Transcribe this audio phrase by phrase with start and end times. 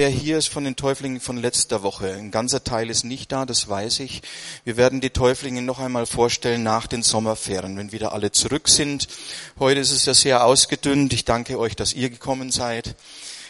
[0.00, 2.12] Wer hier ist von den Täuflingen von letzter Woche.
[2.12, 4.22] Ein ganzer Teil ist nicht da, das weiß ich.
[4.62, 9.08] Wir werden die Täuflinge noch einmal vorstellen nach den Sommerferien, wenn wieder alle zurück sind.
[9.58, 11.12] Heute ist es ja sehr ausgedünnt.
[11.12, 12.94] Ich danke euch, dass ihr gekommen seid.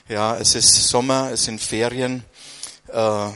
[0.09, 2.25] Ja, es ist Sommer, es sind Ferien.
[2.87, 3.29] Äh,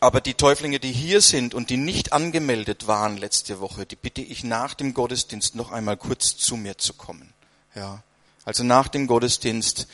[0.00, 4.22] aber die Täuflinge, die hier sind und die nicht angemeldet waren letzte Woche, die bitte
[4.22, 7.34] ich nach dem Gottesdienst noch einmal kurz zu mir zu kommen.
[7.74, 8.02] Ja,
[8.46, 9.88] also nach dem Gottesdienst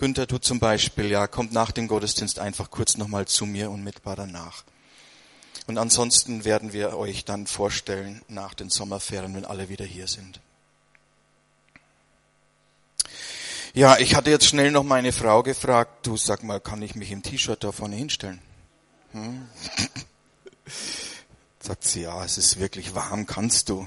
[0.00, 4.16] Günther, du zum Beispiel, ja, kommt nach dem Gottesdienst einfach kurz nochmal zu mir unmittelbar
[4.16, 4.64] danach.
[5.66, 10.40] Und ansonsten werden wir euch dann vorstellen nach den Sommerferien, wenn alle wieder hier sind.
[13.74, 17.10] Ja, ich hatte jetzt schnell noch meine Frau gefragt, du sag mal, kann ich mich
[17.10, 18.40] im T-Shirt da vorne hinstellen?
[19.12, 19.46] Hm?
[21.60, 23.86] Sagt sie, ja, es ist wirklich warm, kannst du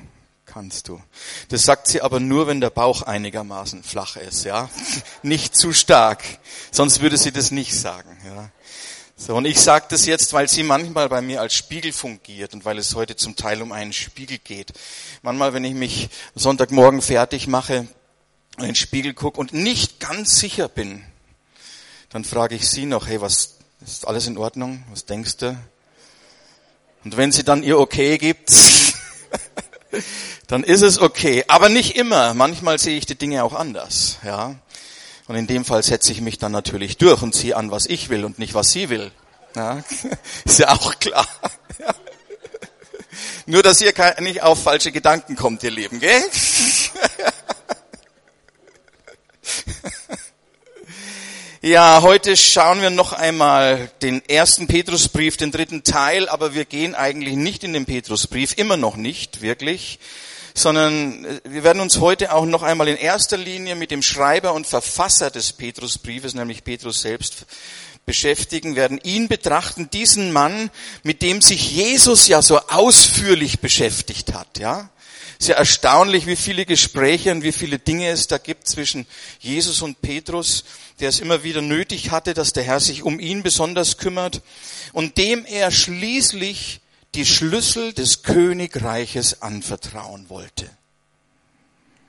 [0.53, 1.01] kannst du.
[1.49, 4.69] Das sagt sie aber nur, wenn der Bauch einigermaßen flach ist, ja.
[5.23, 6.23] Nicht zu stark.
[6.71, 8.49] Sonst würde sie das nicht sagen, ja.
[9.15, 12.65] So, und ich sage das jetzt, weil sie manchmal bei mir als Spiegel fungiert und
[12.65, 14.73] weil es heute zum Teil um einen Spiegel geht.
[15.21, 17.87] Manchmal, wenn ich mich Sonntagmorgen fertig mache,
[18.57, 21.03] in den Spiegel gucke und nicht ganz sicher bin,
[22.09, 24.83] dann frage ich sie noch, hey, was ist alles in Ordnung?
[24.91, 25.57] Was denkst du?
[27.03, 28.51] Und wenn sie dann ihr Okay gibt,
[30.47, 31.45] dann ist es okay.
[31.47, 32.33] Aber nicht immer.
[32.33, 34.55] Manchmal sehe ich die Dinge auch anders, ja.
[35.27, 38.09] Und in dem Fall setze ich mich dann natürlich durch und ziehe an, was ich
[38.09, 39.11] will und nicht, was sie will.
[39.55, 39.83] Ja,
[40.45, 41.27] ist ja auch klar.
[41.79, 41.95] Ja.
[43.45, 46.23] Nur, dass ihr nicht auf falsche Gedanken kommt, ihr Leben, gell?
[51.65, 56.93] Ja, heute schauen wir noch einmal den ersten Petrusbrief, den dritten Teil, aber wir gehen
[56.93, 59.97] eigentlich nicht in den Petrusbrief, immer noch nicht, wirklich,
[60.53, 64.53] sondern äh, wir werden uns heute auch noch einmal in erster Linie mit dem Schreiber
[64.53, 67.45] und Verfasser des Petrusbriefes, nämlich Petrus selbst,
[68.05, 70.69] beschäftigen, werden ihn betrachten, diesen Mann,
[71.03, 74.89] mit dem sich Jesus ja so ausführlich beschäftigt hat, ja.
[75.39, 79.05] Sehr erstaunlich, wie viele Gespräche und wie viele Dinge es da gibt zwischen
[79.39, 80.63] Jesus und Petrus,
[80.99, 84.41] der es immer wieder nötig hatte, dass der Herr sich um ihn besonders kümmert
[84.93, 86.79] und dem er schließlich
[87.15, 90.69] die Schlüssel des Königreiches anvertrauen wollte.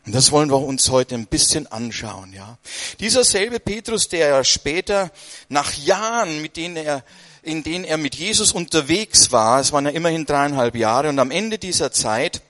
[0.06, 2.58] Und das wollen wir uns heute ein bisschen anschauen, ja.
[3.00, 5.10] Dieser selbe Petrus, der ja später
[5.48, 7.04] nach Jahren, mit denen er,
[7.42, 11.30] in denen er mit Jesus unterwegs war, es waren ja immerhin dreieinhalb Jahre, und am
[11.30, 12.42] Ende dieser Zeit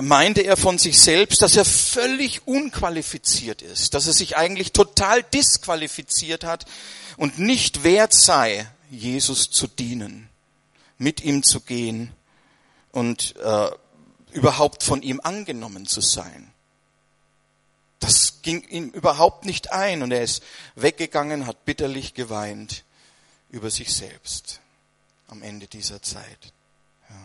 [0.00, 5.22] meinte er von sich selbst, dass er völlig unqualifiziert ist, dass er sich eigentlich total
[5.22, 6.66] disqualifiziert hat
[7.16, 10.25] und nicht wert sei, Jesus zu dienen
[10.98, 12.12] mit ihm zu gehen
[12.92, 13.70] und äh,
[14.32, 16.52] überhaupt von ihm angenommen zu sein.
[18.00, 20.42] Das ging ihm überhaupt nicht ein und er ist
[20.74, 22.84] weggegangen, hat bitterlich geweint
[23.50, 24.60] über sich selbst
[25.28, 26.52] am Ende dieser Zeit.
[27.08, 27.16] Ja.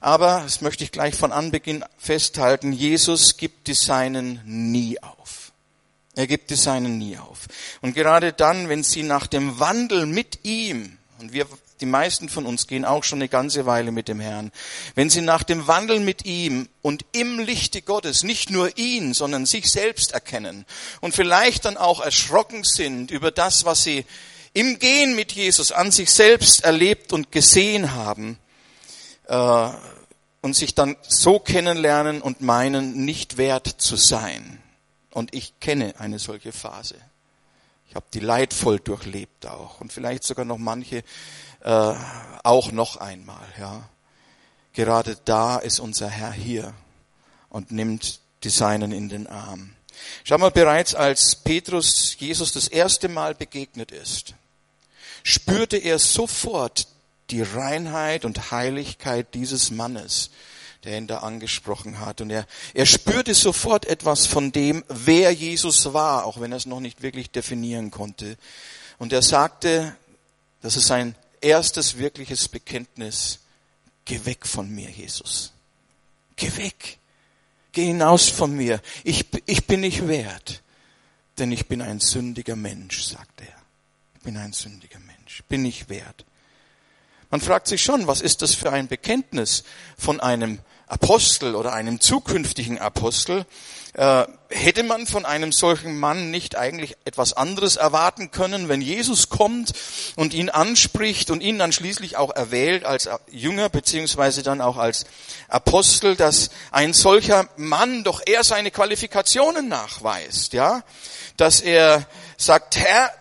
[0.00, 5.52] Aber, das möchte ich gleich von Anbeginn festhalten, Jesus gibt die Seinen nie auf.
[6.14, 7.48] Er gibt die Seinen nie auf.
[7.80, 11.46] Und gerade dann, wenn sie nach dem Wandel mit ihm, und wir
[11.82, 14.50] die meisten von uns gehen auch schon eine ganze Weile mit dem Herrn.
[14.94, 19.44] Wenn sie nach dem Wandel mit ihm und im Lichte Gottes nicht nur ihn, sondern
[19.44, 20.64] sich selbst erkennen
[21.00, 24.06] und vielleicht dann auch erschrocken sind über das, was sie
[24.54, 28.38] im Gehen mit Jesus an sich selbst erlebt und gesehen haben,
[29.26, 29.70] äh,
[30.42, 34.60] und sich dann so kennenlernen und meinen, nicht wert zu sein.
[35.10, 36.96] Und ich kenne eine solche Phase.
[37.88, 41.04] Ich habe die leidvoll durchlebt auch und vielleicht sogar noch manche
[41.62, 41.94] äh,
[42.42, 43.44] auch noch einmal.
[43.58, 43.88] Ja.
[44.72, 46.74] Gerade da ist unser Herr hier
[47.48, 49.74] und nimmt die Seinen in den Arm.
[50.24, 54.34] Schau mal, bereits als Petrus Jesus das erste Mal begegnet ist,
[55.22, 56.88] spürte er sofort
[57.30, 60.30] die Reinheit und Heiligkeit dieses Mannes,
[60.84, 62.20] der ihn da angesprochen hat.
[62.20, 66.66] Und er, er spürte sofort etwas von dem, wer Jesus war, auch wenn er es
[66.66, 68.36] noch nicht wirklich definieren konnte.
[68.98, 69.94] Und er sagte,
[70.60, 73.40] das ist ein erstes wirkliches Bekenntnis,
[74.04, 75.52] geh weg von mir, Jesus.
[76.36, 76.98] Geh weg.
[77.72, 78.80] Geh hinaus von mir.
[79.04, 80.62] Ich, ich bin nicht wert,
[81.38, 83.56] denn ich bin ein sündiger Mensch, sagt er.
[84.14, 85.42] Ich bin ein sündiger Mensch.
[85.48, 86.24] Bin nicht wert.
[87.30, 89.64] Man fragt sich schon, was ist das für ein Bekenntnis
[89.96, 93.46] von einem Apostel oder einem zukünftigen Apostel,
[93.94, 99.28] äh, hätte man von einem solchen Mann nicht eigentlich etwas anderes erwarten können, wenn Jesus
[99.28, 99.72] kommt
[100.16, 105.04] und ihn anspricht und ihn dann schließlich auch erwählt als Jünger beziehungsweise dann auch als
[105.48, 110.82] Apostel, dass ein solcher Mann doch eher seine Qualifikationen nachweist, ja,
[111.36, 112.06] dass er
[112.36, 113.12] sagt, Herr,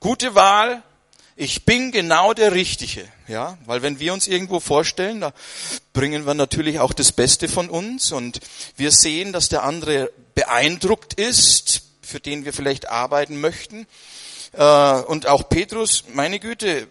[0.00, 0.84] Gute Wahl,
[1.40, 5.32] ich bin genau der Richtige, ja, weil wenn wir uns irgendwo vorstellen, da
[5.92, 8.40] bringen wir natürlich auch das Beste von uns und
[8.76, 13.86] wir sehen, dass der andere beeindruckt ist, für den wir vielleicht arbeiten möchten.
[14.52, 16.88] Äh, und auch Petrus, meine Güte,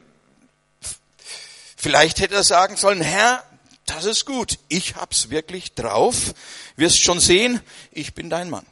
[1.75, 3.43] vielleicht hätte er sagen sollen, Herr,
[3.85, 6.33] das ist gut, ich hab's wirklich drauf,
[6.77, 7.59] wirst schon sehen,
[7.91, 8.65] ich bin dein Mann.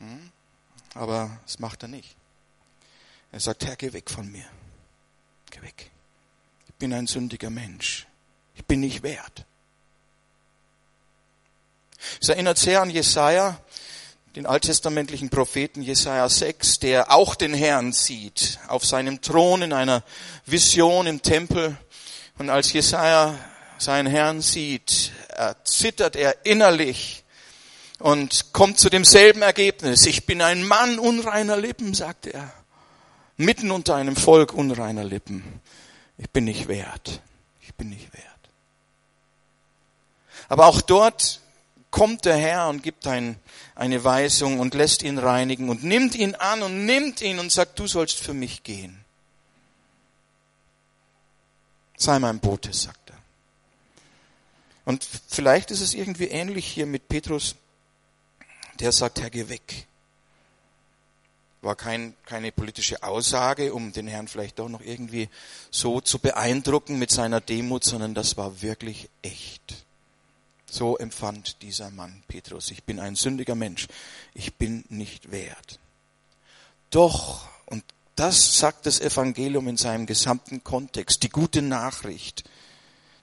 [0.00, 0.30] Hm?
[0.94, 2.16] Aber das macht er nicht.
[3.30, 4.44] Er sagt, Herr, geh weg von mir.
[5.58, 5.90] Geh weg.
[6.68, 8.06] Ich bin ein sündiger Mensch.
[8.54, 9.44] Ich bin nicht wert.
[12.20, 13.60] Es erinnert sehr an Jesaja,
[14.36, 20.04] den alttestamentlichen Propheten Jesaja 6, der auch den Herrn sieht, auf seinem Thron in einer
[20.46, 21.76] Vision im Tempel.
[22.38, 23.36] Und als Jesaja
[23.78, 25.12] seinen Herrn sieht,
[25.64, 27.24] zittert er innerlich
[27.98, 30.06] und kommt zu demselben Ergebnis.
[30.06, 32.52] Ich bin ein Mann unreiner Lippen, sagt er
[33.38, 35.60] mitten unter einem Volk unreiner Lippen.
[36.18, 37.22] Ich bin nicht wert.
[37.62, 38.24] Ich bin nicht wert.
[40.48, 41.40] Aber auch dort
[41.90, 43.38] kommt der Herr und gibt ein,
[43.74, 47.78] eine Weisung und lässt ihn reinigen und nimmt ihn an und nimmt ihn und sagt,
[47.78, 49.04] du sollst für mich gehen.
[51.96, 53.16] Sei mein Bote, sagt er.
[54.84, 57.56] Und vielleicht ist es irgendwie ähnlich hier mit Petrus,
[58.80, 59.86] der sagt, Herr, geh weg
[61.68, 65.28] war kein, keine politische Aussage, um den Herrn vielleicht doch noch irgendwie
[65.70, 69.84] so zu beeindrucken mit seiner Demut, sondern das war wirklich echt.
[70.64, 72.70] So empfand dieser Mann Petrus.
[72.70, 73.86] Ich bin ein sündiger Mensch.
[74.32, 75.78] Ich bin nicht wert.
[76.88, 77.84] Doch, und
[78.16, 82.44] das sagt das Evangelium in seinem gesamten Kontext, die gute Nachricht,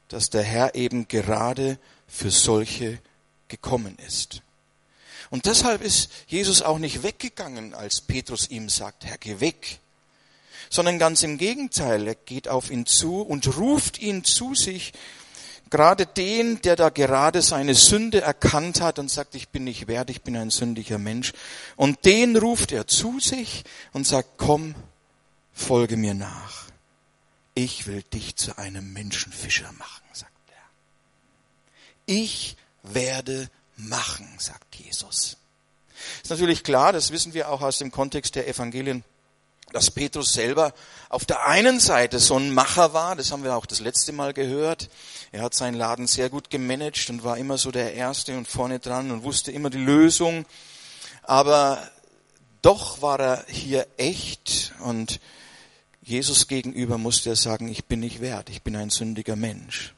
[0.08, 3.00] dass der Herr eben gerade für solche
[3.48, 4.44] gekommen ist.
[5.30, 9.80] Und deshalb ist Jesus auch nicht weggegangen, als Petrus ihm sagt, Herr, geh weg.
[10.70, 14.94] Sondern ganz im Gegenteil, er geht auf ihn zu und ruft ihn zu sich,
[15.70, 20.10] gerade den, der da gerade seine Sünde erkannt hat und sagt, ich bin nicht wert,
[20.10, 21.34] ich bin ein sündiger Mensch.
[21.76, 23.64] Und den ruft er zu sich
[23.94, 24.76] und sagt, komm,
[25.54, 26.66] folge mir nach.
[27.56, 32.14] Ich will dich zu einem Menschenfischer machen, sagt er.
[32.14, 35.38] Ich werde machen, sagt Jesus.
[36.24, 39.04] Ist natürlich klar, das wissen wir auch aus dem Kontext der Evangelien,
[39.72, 40.74] dass Petrus selber
[41.10, 44.34] auf der einen Seite so ein Macher war, das haben wir auch das letzte Mal
[44.34, 44.90] gehört.
[45.32, 48.80] Er hat seinen Laden sehr gut gemanagt und war immer so der Erste und vorne
[48.80, 50.46] dran und wusste immer die Lösung.
[51.24, 51.90] Aber
[52.62, 55.20] doch war er hier echt und
[56.02, 59.96] Jesus gegenüber musste er sagen, ich bin nicht wert, ich bin ein sündiger Mensch.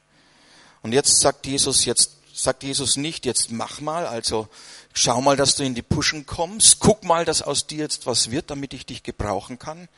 [0.82, 4.48] Und jetzt sagt Jesus, jetzt sagt Jesus nicht, jetzt mach mal, also
[4.92, 8.30] schau mal, dass du in die Puschen kommst, guck mal, dass aus dir jetzt was
[8.30, 9.88] wird, damit ich dich gebrauchen kann,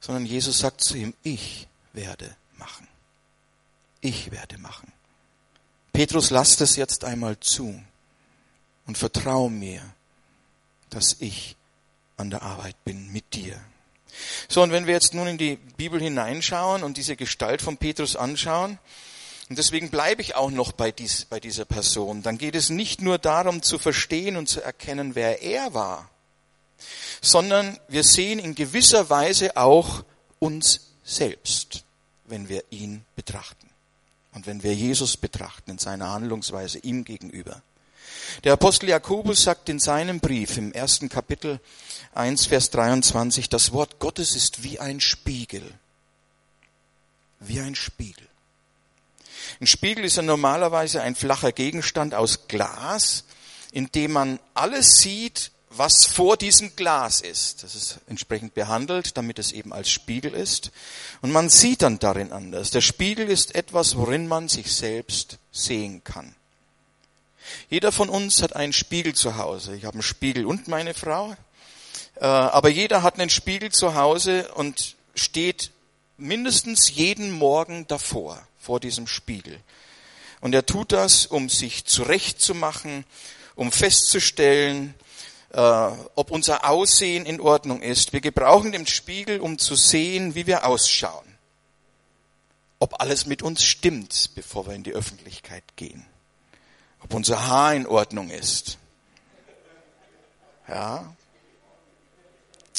[0.00, 2.86] sondern Jesus sagt zu ihm, ich werde machen.
[4.00, 4.92] Ich werde machen.
[5.92, 7.82] Petrus, lass das jetzt einmal zu
[8.86, 9.82] und vertrau mir,
[10.90, 11.56] dass ich
[12.16, 13.58] an der Arbeit bin mit dir.
[14.48, 18.16] So, und wenn wir jetzt nun in die Bibel hineinschauen und diese Gestalt von Petrus
[18.16, 18.78] anschauen,
[19.52, 22.22] und deswegen bleibe ich auch noch bei, dies, bei dieser Person.
[22.22, 26.08] Dann geht es nicht nur darum zu verstehen und zu erkennen, wer er war,
[27.20, 30.04] sondern wir sehen in gewisser Weise auch
[30.38, 31.84] uns selbst,
[32.24, 33.68] wenn wir ihn betrachten.
[34.32, 37.60] Und wenn wir Jesus betrachten in seiner Handlungsweise ihm gegenüber.
[38.44, 41.60] Der Apostel Jakobus sagt in seinem Brief im ersten Kapitel
[42.14, 45.74] 1, Vers 23, das Wort Gottes ist wie ein Spiegel.
[47.38, 48.31] Wie ein Spiegel.
[49.60, 53.24] Ein Spiegel ist ja normalerweise ein flacher Gegenstand aus Glas,
[53.72, 57.62] in dem man alles sieht, was vor diesem Glas ist.
[57.62, 60.70] Das ist entsprechend behandelt, damit es eben als Spiegel ist.
[61.22, 62.70] Und man sieht dann darin anders.
[62.70, 66.34] Der Spiegel ist etwas, worin man sich selbst sehen kann.
[67.70, 69.74] Jeder von uns hat einen Spiegel zu Hause.
[69.74, 71.34] Ich habe einen Spiegel und meine Frau.
[72.16, 75.70] Äh, aber jeder hat einen Spiegel zu Hause und steht
[76.18, 79.58] mindestens jeden Morgen davor vor diesem Spiegel.
[80.40, 83.04] Und er tut das, um sich zurechtzumachen,
[83.54, 84.94] um festzustellen,
[85.50, 88.12] äh, ob unser Aussehen in Ordnung ist.
[88.12, 91.26] Wir gebrauchen den Spiegel, um zu sehen, wie wir ausschauen.
[92.78, 96.04] Ob alles mit uns stimmt, bevor wir in die Öffentlichkeit gehen.
[97.02, 98.78] Ob unser Haar in Ordnung ist.
[100.68, 101.14] Ja.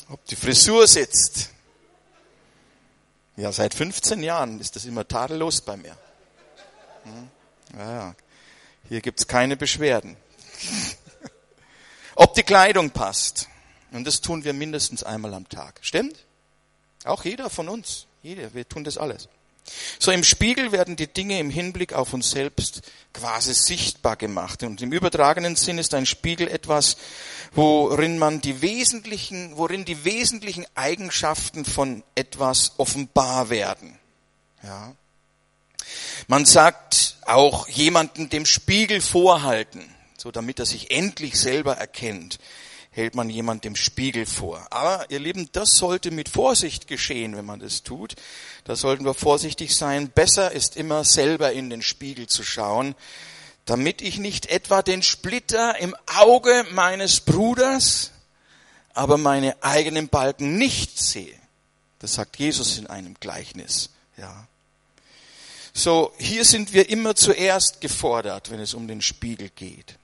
[0.09, 1.49] Ob die Frisur sitzt.
[3.35, 5.97] Ja, seit 15 Jahren ist das immer tadellos bei mir.
[7.03, 7.29] Hm?
[7.77, 8.15] Ja,
[8.87, 10.15] hier gibt's keine Beschwerden.
[12.15, 13.47] Ob die Kleidung passt.
[13.91, 15.79] Und das tun wir mindestens einmal am Tag.
[15.81, 16.25] Stimmt?
[17.05, 18.07] Auch jeder von uns.
[18.21, 18.53] Jeder.
[18.53, 19.27] Wir tun das alles.
[19.99, 22.81] So im Spiegel werden die Dinge im Hinblick auf uns selbst
[23.13, 24.63] quasi sichtbar gemacht.
[24.63, 26.97] Und im übertragenen Sinn ist ein Spiegel etwas,
[27.53, 33.97] worin man die wesentlichen, worin die wesentlichen Eigenschaften von etwas offenbar werden.
[34.63, 34.95] Ja.
[36.27, 39.83] Man sagt auch jemanden dem Spiegel vorhalten,
[40.17, 42.39] so damit er sich endlich selber erkennt
[42.93, 44.65] hält man jemand dem Spiegel vor.
[44.69, 48.15] Aber ihr Lieben, das sollte mit Vorsicht geschehen, wenn man das tut.
[48.65, 50.09] Da sollten wir vorsichtig sein.
[50.09, 52.93] Besser ist immer selber in den Spiegel zu schauen,
[53.65, 58.11] damit ich nicht etwa den Splitter im Auge meines Bruders,
[58.93, 61.35] aber meine eigenen Balken nicht sehe.
[61.97, 64.47] Das sagt Jesus in einem Gleichnis, ja.
[65.73, 69.97] So, hier sind wir immer zuerst gefordert, wenn es um den Spiegel geht.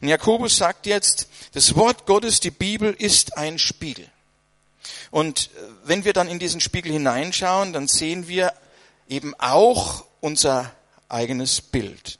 [0.00, 4.08] Und Jakobus sagt jetzt, das Wort Gottes, die Bibel ist ein Spiegel.
[5.10, 8.52] Und äh, wenn wir dann in diesen Spiegel hineinschauen, dann sehen wir
[9.08, 10.72] eben auch unser
[11.08, 12.18] eigenes Bild.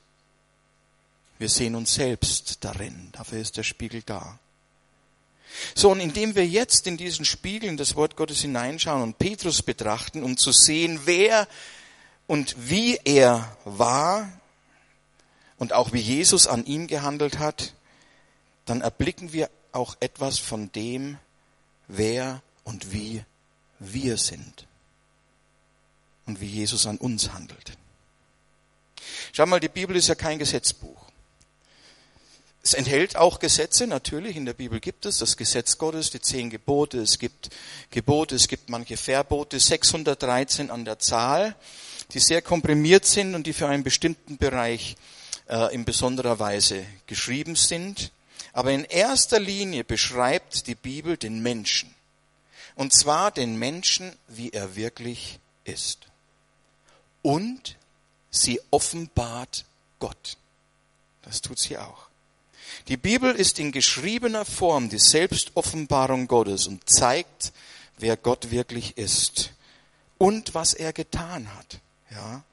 [1.37, 3.09] Wir sehen uns selbst darin.
[3.13, 4.39] Dafür ist der Spiegel da.
[5.75, 9.61] So, und indem wir jetzt in diesen Spiegel in das Wort Gottes hineinschauen und Petrus
[9.61, 11.47] betrachten, um zu sehen, wer
[12.27, 14.31] und wie er war,
[15.59, 17.73] und auch wie Jesus an ihm gehandelt hat,
[18.65, 21.17] dann erblicken wir auch etwas von dem,
[21.87, 23.23] wer und wie
[23.79, 24.67] wir sind
[26.25, 27.77] und wie Jesus an uns handelt.
[29.31, 30.97] Schau mal, die Bibel ist ja kein Gesetzbuch.
[32.61, 36.49] Es enthält auch Gesetze, natürlich, in der Bibel gibt es das Gesetz Gottes, die zehn
[36.49, 37.49] Gebote, es gibt
[37.89, 41.55] Gebote, es gibt manche Verbote, 613 an der Zahl,
[42.13, 44.97] die sehr komprimiert sind und die für einen bestimmten Bereich
[45.49, 48.11] äh, in besonderer Weise geschrieben sind.
[48.53, 51.93] Aber in erster Linie beschreibt die Bibel den Menschen.
[52.75, 56.07] Und zwar den Menschen, wie er wirklich ist.
[57.21, 57.75] Und
[58.31, 59.65] sie offenbart
[59.99, 60.37] Gott.
[61.23, 62.07] Das tut sie auch.
[62.87, 67.51] Die Bibel ist in geschriebener Form die Selbstoffenbarung Gottes und zeigt,
[67.97, 69.51] wer Gott wirklich ist
[70.17, 71.79] und was er getan hat.
[72.11, 72.43] Ja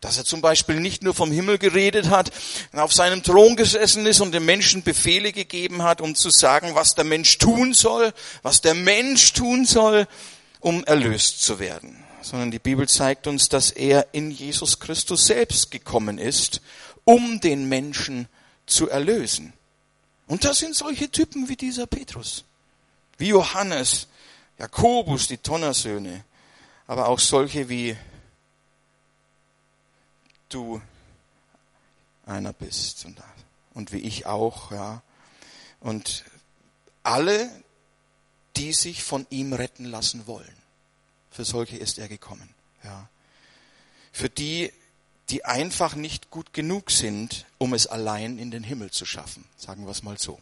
[0.00, 2.30] dass er zum Beispiel nicht nur vom Himmel geredet hat,
[2.72, 6.94] auf seinem Thron gesessen ist und den Menschen Befehle gegeben hat, um zu sagen, was
[6.94, 10.06] der Mensch tun soll, was der Mensch tun soll,
[10.60, 12.02] um erlöst zu werden.
[12.22, 16.60] Sondern die Bibel zeigt uns, dass er in Jesus Christus selbst gekommen ist,
[17.04, 18.28] um den Menschen
[18.66, 19.52] zu erlösen.
[20.26, 22.44] Und das sind solche Typen wie dieser Petrus,
[23.18, 24.06] wie Johannes,
[24.58, 26.24] Jakobus, die Tonnersöhne,
[26.86, 27.96] aber auch solche wie
[30.54, 30.80] du
[32.26, 33.18] einer bist und,
[33.74, 35.02] und wie ich auch, ja.
[35.80, 36.24] Und
[37.02, 37.50] alle,
[38.56, 40.56] die sich von ihm retten lassen wollen.
[41.30, 42.48] Für solche ist er gekommen,
[42.84, 43.08] ja.
[44.12, 44.72] Für die,
[45.30, 49.44] die einfach nicht gut genug sind, um es allein in den Himmel zu schaffen.
[49.56, 50.40] Sagen wir es mal so.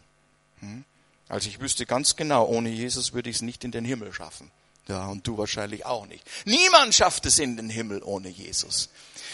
[0.59, 0.83] Hm?
[1.27, 4.51] Also ich wüsste ganz genau, ohne Jesus würde ich es nicht in den Himmel schaffen.
[4.89, 6.23] Ja, und du wahrscheinlich auch nicht.
[6.45, 8.89] Niemand schafft es in den Himmel ohne Jesus.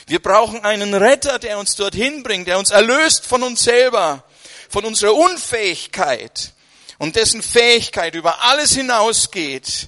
[0.05, 4.25] Wir brauchen einen Retter, der uns dorthin bringt, der uns erlöst von uns selber,
[4.69, 6.51] von unserer Unfähigkeit
[6.97, 9.87] und dessen Fähigkeit über alles hinausgeht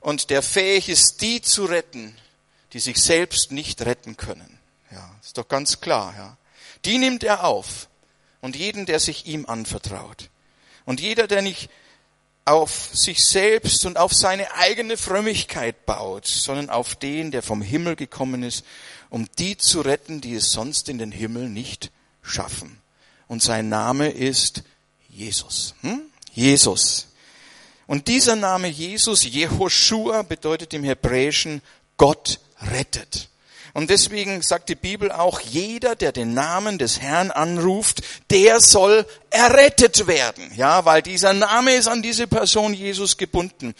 [0.00, 2.16] und der fähig ist, die zu retten,
[2.72, 4.58] die sich selbst nicht retten können.
[4.90, 6.36] Ja, ist doch ganz klar, ja.
[6.86, 7.88] Die nimmt er auf
[8.40, 10.30] und jeden, der sich ihm anvertraut.
[10.86, 11.70] Und jeder, der nicht
[12.44, 17.96] auf sich selbst und auf seine eigene Frömmigkeit baut, sondern auf den, der vom Himmel
[17.96, 18.64] gekommen ist
[19.12, 22.80] um die zu retten, die es sonst in den Himmel nicht schaffen.
[23.28, 24.62] Und sein Name ist
[25.10, 25.74] Jesus.
[25.82, 26.00] Hm?
[26.32, 27.08] Jesus.
[27.86, 31.60] Und dieser Name Jesus, Jehoshua, bedeutet im Hebräischen
[31.98, 33.28] Gott rettet.
[33.74, 39.06] Und deswegen sagt die Bibel auch, jeder, der den Namen des Herrn anruft, der soll
[39.30, 40.52] errettet werden.
[40.54, 43.74] Ja, weil dieser Name ist an diese Person Jesus gebunden.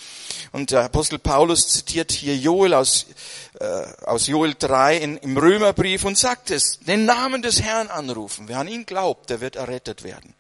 [0.53, 3.07] Und der Apostel Paulus zitiert hier Joel aus,
[3.61, 3.65] äh,
[4.05, 8.49] aus Joel 3 in, im Römerbrief und sagt es, den Namen des Herrn anrufen.
[8.49, 10.35] Wer an ihn glaubt, der wird errettet werden.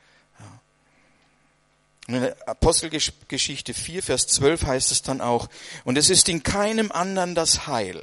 [2.09, 5.49] Und in der Apostelgeschichte 4, Vers 12 heißt es dann auch,
[5.85, 8.03] und es ist in keinem anderen das Heil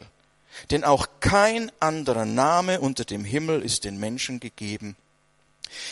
[0.72, 4.96] denn auch kein anderer Name unter dem Himmel ist den Menschen gegeben,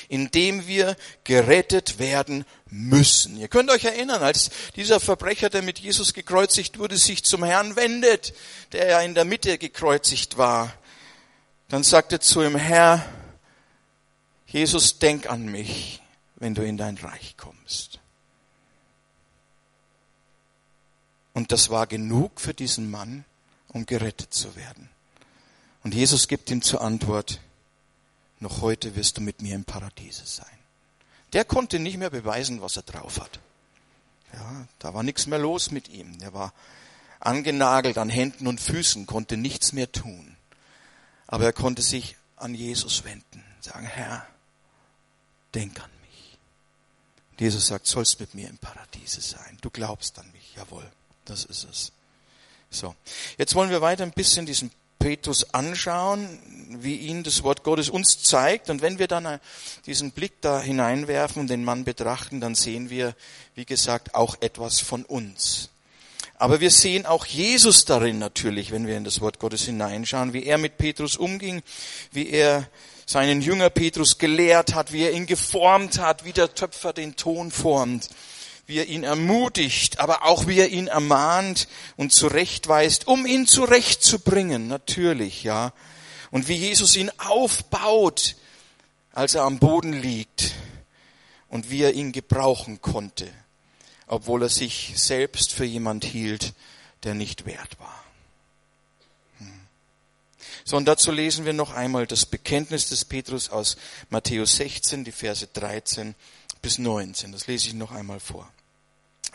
[0.10, 3.38] in dem wir gerettet werden müssen.
[3.38, 7.76] Ihr könnt euch erinnern, als dieser Verbrecher, der mit Jesus gekreuzigt wurde, sich zum Herrn
[7.76, 8.34] wendet,
[8.72, 10.74] der ja in der Mitte gekreuzigt war,
[11.70, 13.06] dann sagt er zu ihm, Herr,
[14.48, 16.02] Jesus, denk an mich,
[16.38, 18.00] wenn du in dein Reich kommst.
[21.34, 23.26] Und das war genug für diesen Mann,
[23.78, 24.90] um gerettet zu werden.
[25.84, 27.40] Und Jesus gibt ihm zur Antwort,
[28.40, 30.46] noch heute wirst du mit mir im Paradiese sein.
[31.34, 33.40] Der konnte nicht mehr beweisen, was er drauf hat.
[34.34, 36.18] Ja, da war nichts mehr los mit ihm.
[36.22, 36.54] Er war
[37.20, 40.36] angenagelt an Händen und Füßen, konnte nichts mehr tun.
[41.28, 44.26] Aber er konnte sich an Jesus wenden, sagen, Herr,
[45.54, 46.38] denk an mich.
[47.40, 49.58] Jesus sagt, sollst mit mir im Paradiese sein.
[49.62, 50.56] Du glaubst an mich.
[50.56, 50.90] Jawohl,
[51.26, 51.92] das ist es.
[52.70, 52.96] So.
[53.38, 58.22] Jetzt wollen wir weiter ein bisschen diesen Petrus anschauen, wie ihn das Wort Gottes uns
[58.22, 58.70] zeigt.
[58.70, 59.40] Und wenn wir dann
[59.86, 63.16] diesen Blick da hineinwerfen und den Mann betrachten, dann sehen wir,
[63.56, 65.70] wie gesagt, auch etwas von uns.
[66.40, 70.46] Aber wir sehen auch Jesus darin natürlich, wenn wir in das Wort Gottes hineinschauen, wie
[70.46, 71.64] er mit Petrus umging,
[72.12, 72.68] wie er
[73.08, 77.50] seinen Jünger Petrus gelehrt hat, wie er ihn geformt hat, wie der Töpfer den Ton
[77.50, 78.10] formt
[78.68, 84.68] wie er ihn ermutigt, aber auch wie er ihn ermahnt und zurechtweist, um ihn zurechtzubringen,
[84.68, 85.72] natürlich, ja.
[86.32, 88.36] Und wie Jesus ihn aufbaut,
[89.14, 90.52] als er am Boden liegt
[91.48, 93.32] und wie er ihn gebrauchen konnte,
[94.06, 96.54] obwohl er sich selbst für jemand hielt,
[97.04, 98.04] der nicht wert war.
[99.38, 99.62] Hm.
[100.66, 103.78] So, und dazu lesen wir noch einmal das Bekenntnis des Petrus aus
[104.10, 106.16] Matthäus 16, die Verse 13
[106.62, 107.32] bis 19.
[107.32, 108.52] Das lese ich noch einmal vor.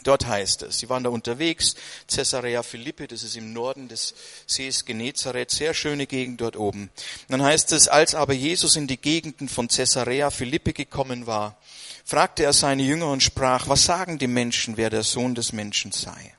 [0.03, 1.75] Dort heißt es, sie waren da unterwegs,
[2.09, 4.15] Caesarea Philippi, das ist im Norden des
[4.47, 6.91] Sees Genezareth, sehr schöne Gegend dort oben.
[7.29, 11.57] Dann heißt es, als aber Jesus in die Gegenden von Caesarea Philippi gekommen war,
[12.05, 15.93] fragte er seine Jünger und sprach, was sagen die Menschen, wer der Sohn des Menschen
[15.93, 16.35] sei?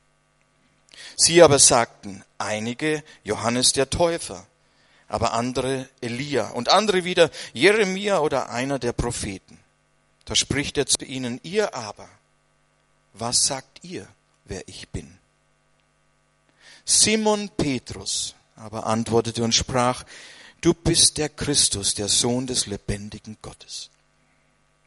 [1.15, 4.45] Sie aber sagten, einige Johannes der Täufer,
[5.07, 9.59] aber andere Elia und andere wieder Jeremia oder einer der Propheten.
[10.25, 12.09] Da spricht er zu ihnen, ihr aber,
[13.13, 14.07] was sagt ihr,
[14.45, 15.17] wer ich bin?
[16.85, 20.03] Simon Petrus aber antwortete und sprach,
[20.61, 23.89] du bist der Christus, der Sohn des lebendigen Gottes.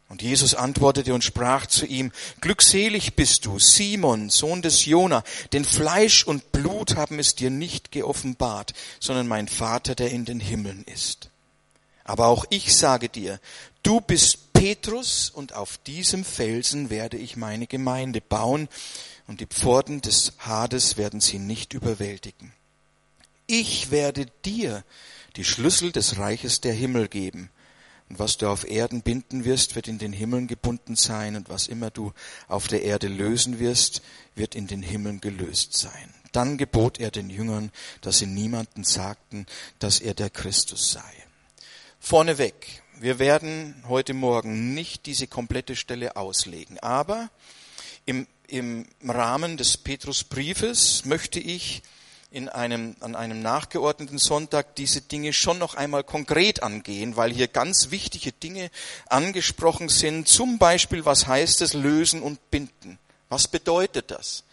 [0.08, 5.64] Und Jesus antwortete und sprach zu ihm, Glückselig bist du, Simon, Sohn des Jona, denn
[5.64, 10.84] Fleisch und Blut haben es dir nicht geoffenbart, sondern mein Vater, der in den Himmeln
[10.84, 11.30] ist.
[12.04, 13.40] Aber auch ich sage dir,
[13.86, 18.68] du bist Petrus und auf diesem Felsen werde ich meine Gemeinde bauen
[19.28, 22.52] und die Pforten des Hades werden sie nicht überwältigen.
[23.46, 24.84] Ich werde dir
[25.36, 27.50] die Schlüssel des Reiches der Himmel geben.
[28.08, 31.68] Und was du auf Erden binden wirst, wird in den Himmeln gebunden sein, und was
[31.68, 32.12] immer du
[32.48, 34.02] auf der Erde lösen wirst,
[34.34, 36.14] wird in den Himmeln gelöst sein.
[36.32, 37.70] Dann gebot er den Jüngern,
[38.00, 39.46] dass sie niemanden sagten,
[39.78, 41.26] dass er der Christus sei.
[42.00, 47.28] Vorneweg, wir werden heute Morgen nicht diese komplette Stelle auslegen, aber
[48.06, 51.82] im, im Rahmen des Petrusbriefes möchte ich
[52.30, 57.48] in einem, an einem nachgeordneten Sonntag diese Dinge schon noch einmal konkret angehen, weil hier
[57.48, 58.70] ganz wichtige Dinge
[59.06, 60.26] angesprochen sind.
[60.26, 62.98] Zum Beispiel, was heißt es lösen und binden?
[63.28, 64.44] Was bedeutet das?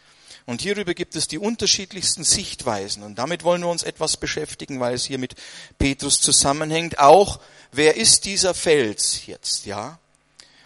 [0.46, 3.04] Und hierüber gibt es die unterschiedlichsten Sichtweisen.
[3.04, 5.36] Und damit wollen wir uns etwas beschäftigen, weil es hier mit
[5.78, 7.00] Petrus zusammenhängt.
[7.00, 7.40] Auch,
[7.72, 10.00] wer ist dieser Fels jetzt, ja?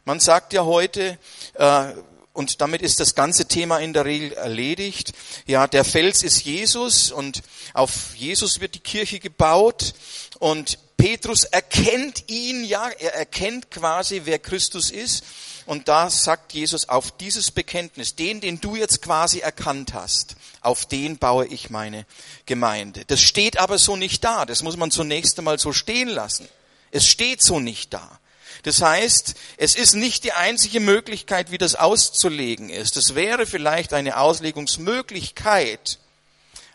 [0.04, 1.20] Man sagt ja heute,
[1.56, 1.94] äh,
[2.34, 5.14] und damit ist das ganze Thema in der Regel erledigt.
[5.48, 9.94] Ja, der Fels ist Jesus und auf Jesus wird die Kirche gebaut
[10.40, 15.24] und Petrus erkennt ihn, ja, er erkennt quasi, wer Christus ist
[15.68, 20.86] und da sagt Jesus, auf dieses Bekenntnis, den, den du jetzt quasi erkannt hast, auf
[20.86, 22.06] den baue ich meine
[22.46, 23.04] Gemeinde.
[23.06, 24.46] Das steht aber so nicht da.
[24.46, 26.48] Das muss man zunächst einmal so stehen lassen.
[26.92, 28.18] Es steht so nicht da.
[28.64, 32.96] Das heißt, es ist nicht die einzige Möglichkeit, wie das auszulegen ist.
[32.96, 36.00] Es wäre vielleicht eine Auslegungsmöglichkeit,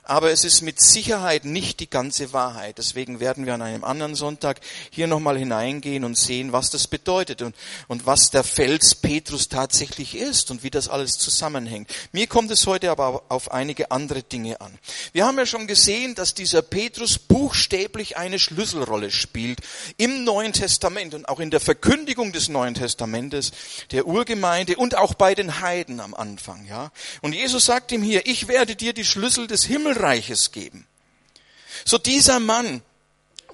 [0.04, 2.78] aber es ist mit Sicherheit nicht die ganze Wahrheit.
[2.78, 4.60] Deswegen werden wir an einem anderen Sonntag
[4.90, 7.54] hier nochmal hineingehen und sehen, was das bedeutet und,
[7.86, 11.88] und was der Fels Petrus tatsächlich ist und wie das alles zusammenhängt.
[12.10, 14.76] Mir kommt es heute aber auf einige andere Dinge an.
[15.12, 19.60] Wir haben ja schon gesehen, dass dieser Petrus buchstäblich eine Schlüsselrolle spielt
[19.98, 23.52] im Neuen Testament und auch in der Verkündigung des Neuen Testamentes,
[23.92, 26.90] der Urgemeinde und auch bei den Heiden am Anfang, ja.
[27.20, 30.86] Und Jesus sagt ihm hier, ich werde dir die Schlüssel des Himmels Himmelreiches geben.
[31.84, 32.82] So dieser Mann,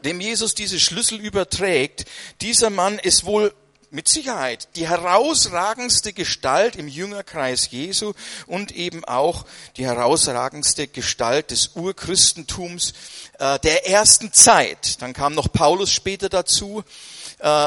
[0.05, 2.05] dem Jesus diese Schlüssel überträgt,
[2.41, 3.53] dieser Mann ist wohl
[3.91, 8.13] mit Sicherheit die herausragendste Gestalt im Jüngerkreis Jesu
[8.47, 9.47] und eben auch
[9.79, 12.93] die herausragendste Gestalt des Urchristentums
[13.39, 15.01] äh, der ersten Zeit.
[15.01, 16.85] Dann kam noch Paulus später dazu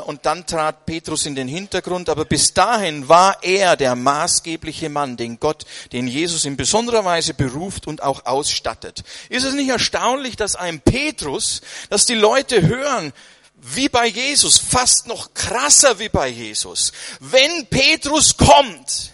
[0.05, 5.15] und dann trat Petrus in den Hintergrund, aber bis dahin war er der maßgebliche Mann,
[5.15, 9.03] den Gott, den Jesus in besonderer Weise beruft und auch ausstattet.
[9.29, 13.13] Ist es nicht erstaunlich, dass ein Petrus, dass die Leute hören,
[13.61, 16.91] wie bei Jesus, fast noch krasser wie bei Jesus.
[17.19, 19.13] Wenn Petrus kommt,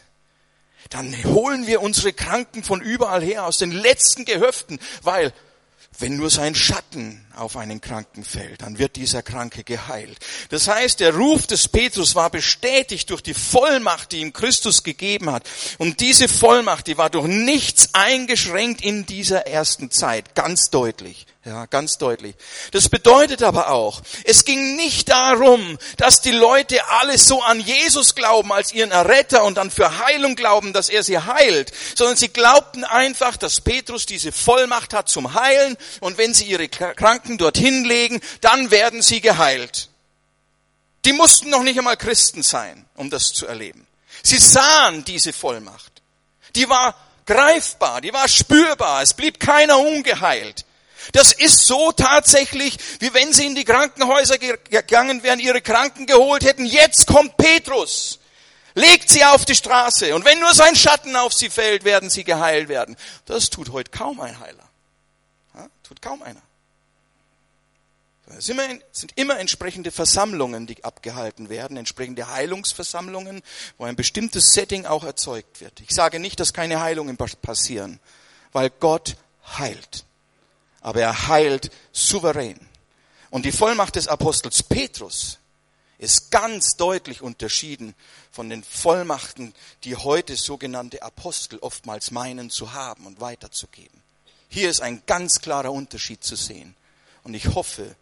[0.89, 5.33] dann holen wir unsere Kranken von überall her, aus den letzten Gehöften, weil
[5.99, 10.17] wenn nur sein Schatten auf einen Kranken fällt, dann wird dieser Kranke geheilt.
[10.49, 15.31] Das heißt, der Ruf des Petrus war bestätigt durch die Vollmacht, die ihm Christus gegeben
[15.31, 15.47] hat.
[15.77, 21.25] Und diese Vollmacht, die war durch nichts eingeschränkt in dieser ersten Zeit, ganz deutlich.
[21.47, 22.35] Ja, ganz deutlich.
[22.71, 28.15] Das bedeutet aber auch, es ging nicht darum, dass die Leute alle so an Jesus
[28.15, 32.27] glauben als ihren Erretter und dann für Heilung glauben, dass er sie heilt, sondern sie
[32.27, 37.83] glaubten einfach, dass Petrus diese Vollmacht hat zum Heilen und wenn sie ihre Kranken dorthin
[37.83, 39.89] legen, dann werden sie geheilt.
[41.03, 43.87] Die mussten noch nicht einmal Christen sein, um das zu erleben.
[44.23, 46.01] Sie sahen diese Vollmacht.
[46.55, 50.65] Die war greifbar, die war spürbar, es blieb keiner ungeheilt.
[51.13, 56.43] Das ist so tatsächlich, wie wenn sie in die Krankenhäuser gegangen wären, ihre Kranken geholt
[56.43, 56.65] hätten.
[56.65, 58.19] Jetzt kommt Petrus.
[58.73, 60.13] Legt sie auf die Straße.
[60.13, 62.95] Und wenn nur sein Schatten auf sie fällt, werden sie geheilt werden.
[63.25, 64.69] Das tut heute kaum ein Heiler.
[65.55, 66.41] Ja, tut kaum einer.
[68.35, 73.41] Es sind immer entsprechende Versammlungen, die abgehalten werden, entsprechende Heilungsversammlungen,
[73.77, 75.79] wo ein bestimmtes Setting auch erzeugt wird.
[75.79, 77.99] Ich sage nicht, dass keine Heilungen passieren,
[78.51, 79.15] weil Gott
[79.57, 80.05] heilt
[80.87, 82.57] aber er heilt souverän.
[83.29, 85.37] Und die Vollmacht des Apostels Petrus
[85.97, 87.93] ist ganz deutlich unterschieden
[88.31, 94.01] von den Vollmachten, die heute sogenannte Apostel oftmals meinen zu haben und weiterzugeben.
[94.47, 96.73] Hier ist ein ganz klarer Unterschied zu sehen.
[97.23, 97.95] Und ich hoffe,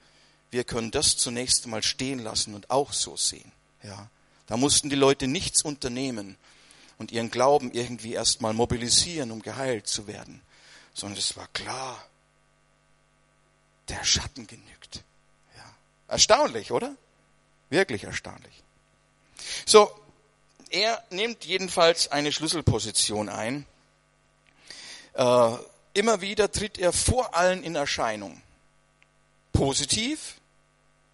[0.51, 3.51] wir können das zunächst einmal stehen lassen und auch so sehen.
[3.83, 4.09] Ja,
[4.47, 6.37] da mussten die Leute nichts unternehmen
[6.97, 10.41] und ihren Glauben irgendwie erstmal mobilisieren, um geheilt zu werden,
[10.93, 12.01] sondern es war klar,
[13.89, 15.03] der Schatten genügt.
[15.55, 15.75] Ja.
[16.07, 16.95] Erstaunlich, oder?
[17.69, 18.63] Wirklich erstaunlich.
[19.65, 19.91] So,
[20.69, 23.65] er nimmt jedenfalls eine Schlüsselposition ein.
[25.13, 25.55] Äh,
[25.93, 28.41] immer wieder tritt er vor allen in Erscheinung.
[29.55, 30.35] Positiv,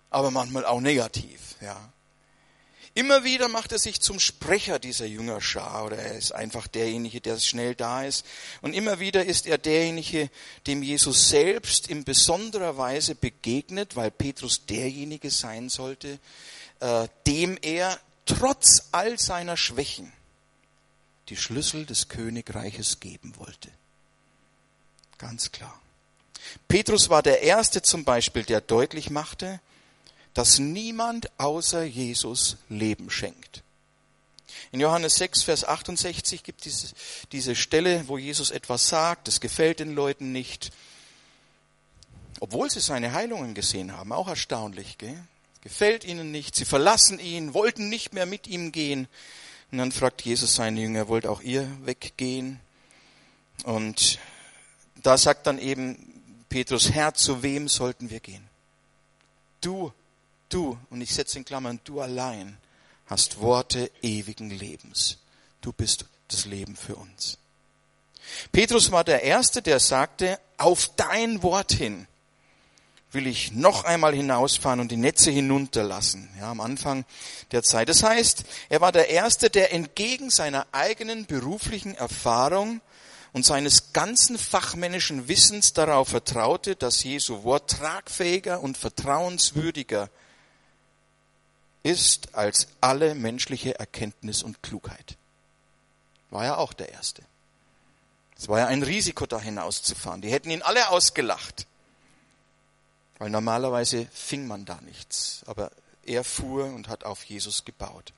[0.09, 1.55] aber manchmal auch negativ.
[1.61, 1.91] Ja.
[2.93, 7.39] Immer wieder macht er sich zum Sprecher dieser Jüngerschar oder er ist einfach derjenige, der
[7.39, 8.25] schnell da ist.
[8.61, 10.29] Und immer wieder ist er derjenige,
[10.67, 16.19] dem Jesus selbst in besonderer Weise begegnet, weil Petrus derjenige sein sollte,
[16.81, 20.11] äh, dem er trotz all seiner Schwächen
[21.29, 23.69] die Schlüssel des Königreiches geben wollte.
[25.17, 25.79] Ganz klar.
[26.67, 29.59] Petrus war der Erste zum Beispiel, der deutlich machte,
[30.33, 33.63] dass niemand außer Jesus Leben schenkt.
[34.71, 36.93] In Johannes 6, Vers 68 gibt es
[37.31, 40.71] diese Stelle, wo Jesus etwas sagt, das gefällt den Leuten nicht,
[42.39, 45.21] obwohl sie seine Heilungen gesehen haben, auch erstaunlich, gell?
[45.61, 49.07] gefällt ihnen nicht, sie verlassen ihn, wollten nicht mehr mit ihm gehen.
[49.71, 52.59] Und dann fragt Jesus seine Jünger, wollt auch ihr weggehen?
[53.63, 54.19] Und
[54.95, 56.10] da sagt dann eben
[56.51, 58.47] Petrus, Herr, zu wem sollten wir gehen?
[59.61, 59.91] Du
[60.51, 62.57] Du, und ich setze in Klammern, du allein
[63.07, 65.17] hast Worte ewigen Lebens.
[65.61, 67.37] Du bist das Leben für uns.
[68.51, 72.05] Petrus war der Erste, der sagte, auf dein Wort hin
[73.13, 76.29] will ich noch einmal hinausfahren und die Netze hinunterlassen.
[76.37, 77.05] Ja, am Anfang
[77.51, 77.87] der Zeit.
[77.89, 82.81] Das heißt, er war der Erste, der entgegen seiner eigenen beruflichen Erfahrung
[83.33, 90.09] und seines ganzen fachmännischen Wissens darauf vertraute, dass Jesu Wort tragfähiger und vertrauenswürdiger
[91.83, 95.17] ist als alle menschliche Erkenntnis und Klugheit.
[96.29, 97.23] War ja auch der Erste.
[98.37, 100.21] Es war ja ein Risiko, da hinauszufahren.
[100.21, 101.67] Die hätten ihn alle ausgelacht.
[103.19, 105.43] Weil normalerweise fing man da nichts.
[105.45, 105.71] Aber
[106.05, 108.13] er fuhr und hat auf Jesus gebaut.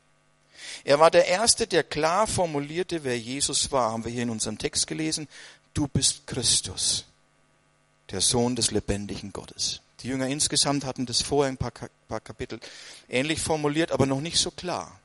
[0.83, 3.91] Er war der Erste, der klar formulierte, wer Jesus war.
[3.91, 5.27] Haben wir hier in unserem Text gelesen.
[5.73, 7.05] Du bist Christus,
[8.11, 9.81] der Sohn des lebendigen Gottes.
[10.01, 11.71] Die Jünger insgesamt hatten das vorher ein paar,
[12.19, 12.59] Kapitel
[13.07, 14.99] ähnlich formuliert, aber noch nicht so klar.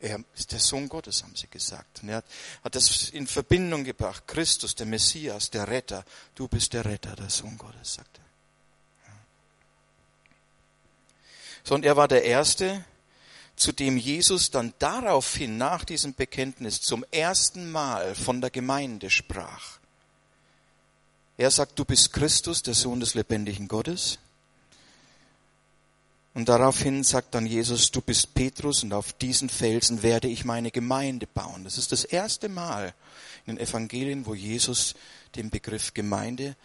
[0.00, 2.02] Er ist der Sohn Gottes, haben sie gesagt.
[2.02, 2.24] Und er hat,
[2.64, 4.26] hat das in Verbindung gebracht.
[4.26, 6.04] Christus, der Messias, der Retter.
[6.34, 8.22] Du bist der Retter, der Sohn Gottes, sagt er.
[11.62, 12.84] So, und er war der Erste,
[13.56, 19.78] zu dem Jesus dann daraufhin nach diesem Bekenntnis zum ersten Mal von der Gemeinde sprach.
[21.36, 24.18] Er sagt, du bist Christus, der Sohn des lebendigen Gottes.
[26.34, 30.70] Und daraufhin sagt dann Jesus, du bist Petrus und auf diesen Felsen werde ich meine
[30.70, 31.64] Gemeinde bauen.
[31.64, 32.94] Das ist das erste Mal
[33.44, 34.94] in den Evangelien, wo Jesus
[35.34, 36.56] den Begriff Gemeinde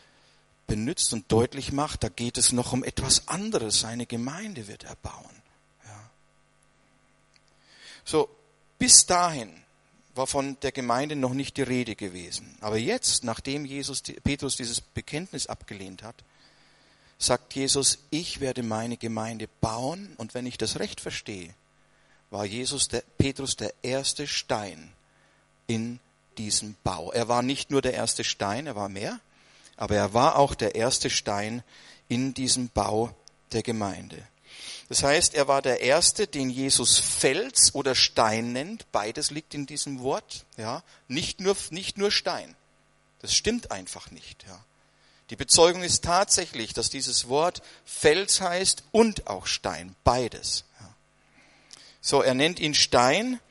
[0.67, 3.79] benutzt und deutlich macht, da geht es noch um etwas anderes.
[3.79, 5.46] Seine Gemeinde wird er bauen.
[8.07, 8.29] So,
[8.79, 9.51] bis dahin
[10.15, 12.57] war von der Gemeinde noch nicht die Rede gewesen.
[12.61, 16.15] Aber jetzt, nachdem Jesus, Petrus dieses Bekenntnis abgelehnt hat,
[17.19, 21.53] sagt Jesus, ich werde meine Gemeinde bauen und wenn ich das recht verstehe,
[22.29, 24.93] war Jesus der, Petrus der erste Stein
[25.67, 25.99] in
[26.37, 27.11] diesem Bau.
[27.11, 29.19] Er war nicht nur der erste Stein, er war mehr,
[29.75, 31.61] aber er war auch der erste Stein
[32.07, 33.13] in diesem Bau
[33.51, 34.23] der Gemeinde.
[34.89, 38.89] Das heißt, er war der erste, den Jesus Fels oder Stein nennt.
[38.91, 40.45] Beides liegt in diesem Wort.
[40.55, 42.55] Ja, nicht nur, nicht nur Stein.
[43.19, 44.45] Das stimmt einfach nicht.
[44.47, 44.63] Ja.
[45.29, 49.95] Die Bezeugung ist tatsächlich, dass dieses Wort Fels heißt und auch Stein.
[50.05, 50.63] Beides.
[50.79, 50.93] Ja.
[51.99, 53.41] So, er nennt ihn Stein,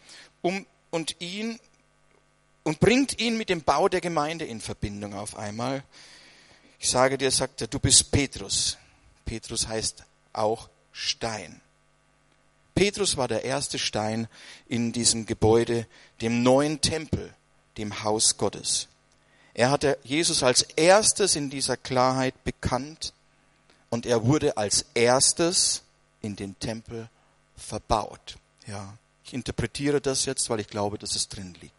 [0.40, 1.61] um, und ihn,
[2.62, 5.85] und bringt ihn mit dem Bau der Gemeinde in Verbindung auf einmal.
[6.79, 8.79] Ich sage dir, sagt er, du bist Petrus.
[9.27, 11.61] Petrus heißt auch Stein.
[12.74, 14.28] Petrus war der erste Stein
[14.66, 15.87] in diesem Gebäude,
[16.22, 17.35] dem neuen Tempel,
[17.76, 18.88] dem Haus Gottes.
[19.52, 23.12] Er hatte Jesus als erstes in dieser Klarheit bekannt
[23.90, 25.82] und er wurde als erstes
[26.22, 27.11] in den Tempel
[27.56, 28.38] verbaut.
[28.66, 31.74] Ja, ich interpretiere das jetzt, weil ich glaube, dass es drin liegt.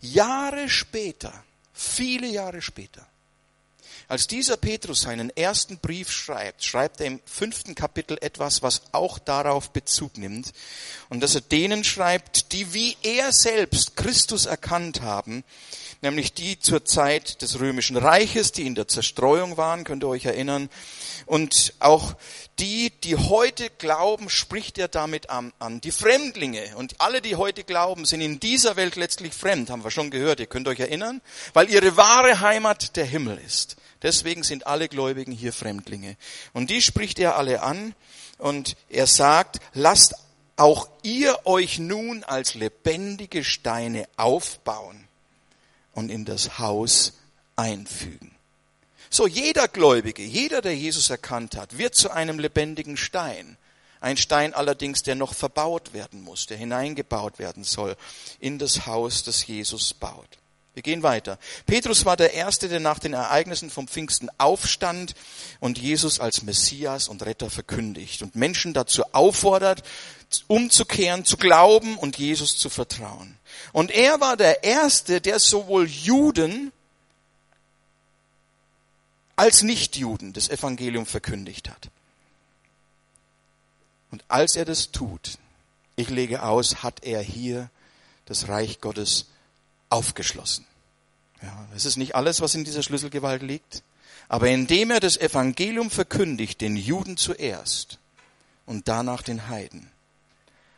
[0.00, 1.32] Jahre später,
[1.72, 3.04] viele Jahre später,
[4.10, 9.20] als dieser Petrus seinen ersten Brief schreibt, schreibt er im fünften Kapitel etwas, was auch
[9.20, 10.50] darauf Bezug nimmt.
[11.10, 15.44] Und dass er denen schreibt, die wie er selbst Christus erkannt haben,
[16.02, 20.24] nämlich die zur Zeit des römischen Reiches, die in der Zerstreuung waren, könnt ihr euch
[20.24, 20.70] erinnern.
[21.26, 22.14] Und auch
[22.58, 25.52] die, die heute glauben, spricht er damit an.
[25.82, 29.92] Die Fremdlinge und alle, die heute glauben, sind in dieser Welt letztlich fremd, haben wir
[29.92, 31.20] schon gehört, ihr könnt euch erinnern,
[31.52, 33.76] weil ihre wahre Heimat der Himmel ist.
[34.02, 36.16] Deswegen sind alle Gläubigen hier Fremdlinge.
[36.52, 37.94] Und die spricht er alle an
[38.38, 40.14] und er sagt, lasst
[40.56, 45.08] auch ihr euch nun als lebendige Steine aufbauen
[45.92, 47.14] und in das Haus
[47.56, 48.34] einfügen.
[49.10, 53.56] So jeder Gläubige, jeder, der Jesus erkannt hat, wird zu einem lebendigen Stein.
[54.00, 57.96] Ein Stein allerdings, der noch verbaut werden muss, der hineingebaut werden soll
[58.38, 60.39] in das Haus, das Jesus baut.
[60.80, 61.38] Wir gehen weiter.
[61.66, 65.14] Petrus war der Erste, der nach den Ereignissen vom Pfingsten aufstand
[65.60, 69.82] und Jesus als Messias und Retter verkündigt und Menschen dazu auffordert,
[70.46, 73.36] umzukehren, zu glauben und Jesus zu vertrauen.
[73.74, 76.72] Und er war der Erste, der sowohl Juden
[79.36, 81.90] als Nichtjuden das Evangelium verkündigt hat.
[84.10, 85.36] Und als er das tut,
[85.96, 87.68] ich lege aus, hat er hier
[88.24, 89.26] das Reich Gottes
[89.90, 90.64] aufgeschlossen.
[91.42, 93.82] Ja, das ist nicht alles, was in dieser Schlüsselgewalt liegt.
[94.28, 97.98] Aber indem er das Evangelium verkündigt, den Juden zuerst
[98.66, 99.90] und danach den Heiden,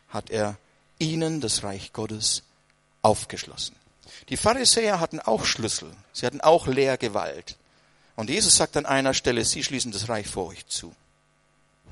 [0.08, 0.56] hat er
[0.98, 2.42] ihnen das Reich Gottes
[3.02, 3.76] aufgeschlossen.
[4.28, 7.56] Die Pharisäer hatten auch Schlüssel, sie hatten auch Lehrgewalt.
[8.14, 10.94] Und Jesus sagt an einer Stelle, sie schließen das Reich vor euch zu.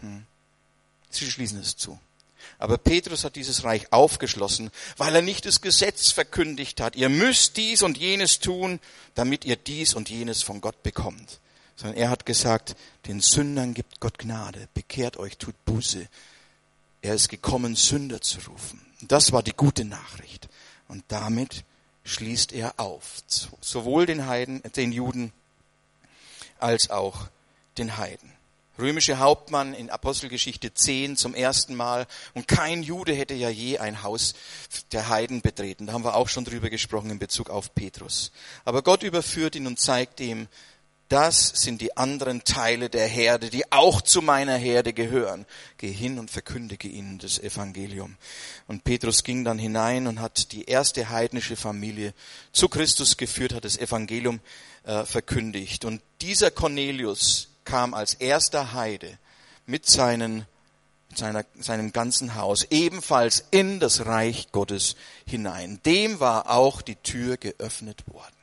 [0.01, 0.25] Hm.
[1.11, 1.99] Sie schließen es zu.
[2.59, 6.97] Aber Petrus hat dieses Reich aufgeschlossen, weil er nicht das Gesetz verkündigt hat.
[6.97, 8.81] Ihr müsst dies und jenes tun,
[9.15, 11.41] damit ihr dies und jenes von Gott bekommt.
[11.77, 16.07] Sondern er hat gesagt, den Sündern gibt Gott Gnade, bekehrt euch, tut Buße.
[17.03, 18.81] Er ist gekommen, Sünder zu rufen.
[19.01, 20.49] Das war die gute Nachricht.
[20.89, 21.65] Und damit
[22.05, 23.23] schließt er auf.
[23.61, 25.33] Sowohl den Heiden, den Juden,
[26.59, 27.29] als auch
[27.79, 28.40] den Heiden
[28.81, 32.07] römische Hauptmann in Apostelgeschichte 10 zum ersten Mal.
[32.35, 34.35] Und kein Jude hätte ja je ein Haus
[34.93, 35.87] der Heiden betreten.
[35.87, 38.33] Da haben wir auch schon drüber gesprochen in Bezug auf Petrus.
[38.65, 40.49] Aber Gott überführt ihn und zeigt ihm,
[41.11, 45.45] das sind die anderen Teile der Herde, die auch zu meiner Herde gehören.
[45.77, 48.17] Geh hin und verkündige ihnen das Evangelium.
[48.69, 52.15] Und Petrus ging dann hinein und hat die erste heidnische Familie
[52.53, 54.39] zu Christus geführt, hat das Evangelium
[54.85, 55.85] äh, verkündigt.
[55.85, 59.19] Und dieser Cornelius, kam als erster Heide
[59.67, 60.47] mit, seinen,
[61.09, 65.81] mit seiner, seinem ganzen Haus ebenfalls in das Reich Gottes hinein.
[65.87, 68.35] Dem war auch die Tür geöffnet worden.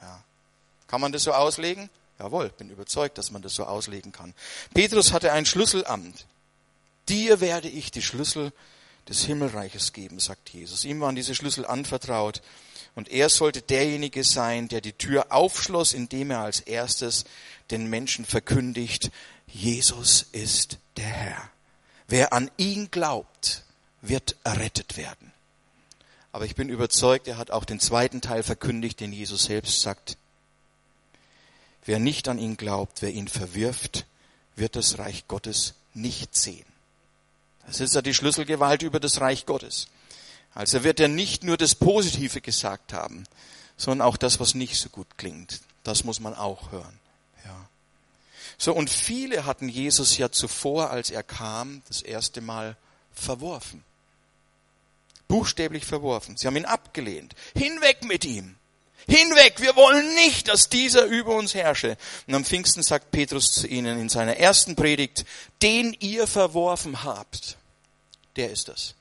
[0.00, 0.22] Ja.
[0.88, 1.90] Kann man das so auslegen?
[2.18, 4.34] Jawohl, bin überzeugt, dass man das so auslegen kann.
[4.74, 6.26] Petrus hatte ein Schlüsselamt.
[7.08, 8.52] Dir werde ich die Schlüssel
[9.08, 10.84] des Himmelreiches geben, sagt Jesus.
[10.84, 12.42] Ihm waren diese Schlüssel anvertraut
[12.94, 17.24] und er sollte derjenige sein, der die Tür aufschloss, indem er als erstes
[17.70, 19.10] den Menschen verkündigt,
[19.46, 21.50] Jesus ist der Herr.
[22.06, 23.64] Wer an ihn glaubt,
[24.02, 25.32] wird errettet werden.
[26.32, 30.16] Aber ich bin überzeugt, er hat auch den zweiten Teil verkündigt, den Jesus selbst sagt.
[31.84, 34.06] Wer nicht an ihn glaubt, wer ihn verwirft,
[34.56, 36.71] wird das Reich Gottes nicht sehen.
[37.72, 39.86] Das ist ja die Schlüsselgewalt über das Reich Gottes.
[40.54, 43.24] Also wird er nicht nur das Positive gesagt haben,
[43.78, 45.60] sondern auch das, was nicht so gut klingt.
[45.82, 47.00] Das muss man auch hören.
[47.46, 47.68] Ja.
[48.58, 52.76] So, und viele hatten Jesus ja zuvor, als er kam, das erste Mal
[53.14, 53.82] verworfen.
[55.26, 56.36] Buchstäblich verworfen.
[56.36, 57.34] Sie haben ihn abgelehnt.
[57.56, 58.56] Hinweg mit ihm.
[59.08, 61.96] Hinweg, wir wollen nicht, dass dieser über uns herrsche.
[62.26, 65.24] Und am Pfingsten sagt Petrus zu ihnen in seiner ersten Predigt,
[65.62, 67.56] den ihr verworfen habt,
[68.36, 68.94] der ist das.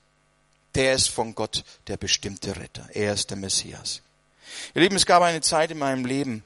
[0.75, 2.87] Der ist von Gott der bestimmte Retter.
[2.93, 4.01] Er ist der Messias.
[4.73, 6.43] Ihr Lieben, es gab eine Zeit in meinem Leben,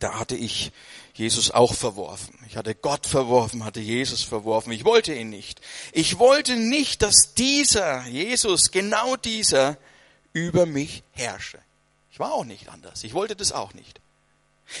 [0.00, 0.72] da hatte ich
[1.14, 2.38] Jesus auch verworfen.
[2.48, 4.72] Ich hatte Gott verworfen, hatte Jesus verworfen.
[4.72, 5.60] Ich wollte ihn nicht.
[5.92, 9.78] Ich wollte nicht, dass dieser Jesus, genau dieser,
[10.32, 11.58] über mich herrsche.
[12.10, 13.04] Ich war auch nicht anders.
[13.04, 14.00] Ich wollte das auch nicht.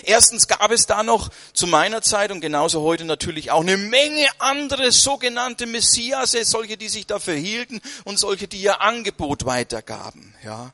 [0.02, 4.26] Erstens gab es da noch zu meiner Zeit und genauso heute natürlich auch eine Menge
[4.38, 10.72] andere sogenannte Messiase, solche, die sich dafür hielten und solche, die ihr Angebot weitergaben, ja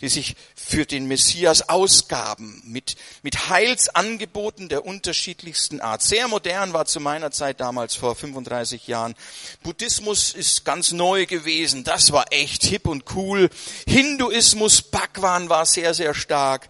[0.00, 6.02] die sich für den Messias ausgaben, mit, mit Heilsangeboten der unterschiedlichsten Art.
[6.02, 9.14] Sehr modern war zu meiner Zeit damals vor 35 Jahren.
[9.62, 13.48] Buddhismus ist ganz neu gewesen, das war echt hip und cool.
[13.86, 16.68] Hinduismus, Bhagwan war sehr, sehr stark.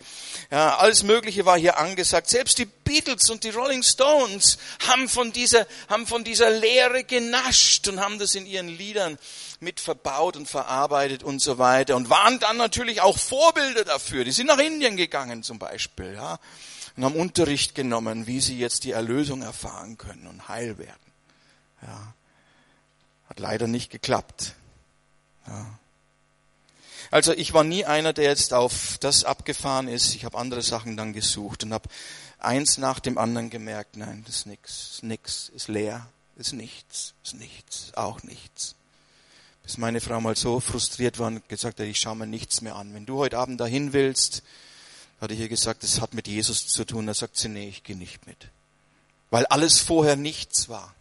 [0.50, 2.28] Ja, alles Mögliche war hier angesagt.
[2.28, 7.88] Selbst die Beatles und die Rolling Stones haben von dieser, haben von dieser Lehre genascht
[7.88, 9.18] und haben das in ihren Liedern
[9.60, 14.24] mit verbaut und verarbeitet und so weiter und waren dann natürlich auch Vorbilder dafür.
[14.24, 16.38] Die sind nach Indien gegangen zum Beispiel, ja,
[16.96, 21.12] und haben Unterricht genommen, wie sie jetzt die Erlösung erfahren können und heil werden.
[21.82, 22.14] Ja.
[23.28, 24.54] Hat leider nicht geklappt.
[25.46, 25.78] Ja.
[27.14, 30.16] Also ich war nie einer, der jetzt auf das abgefahren ist.
[30.16, 31.88] Ich habe andere Sachen dann gesucht und habe
[32.40, 37.14] eins nach dem anderen gemerkt, nein, das ist nix, ist nix, ist leer, ist nichts,
[37.22, 38.74] ist nichts, auch nichts
[39.64, 42.76] bis meine Frau mal so frustriert war und gesagt hat, ich schaue mir nichts mehr
[42.76, 42.92] an.
[42.92, 44.42] Wenn du heute Abend dahin willst,
[45.20, 47.06] hatte ich ihr gesagt, das hat mit Jesus zu tun.
[47.06, 48.48] Da sagt sie, nee, ich gehe nicht mit.
[49.30, 50.94] Weil alles vorher nichts war.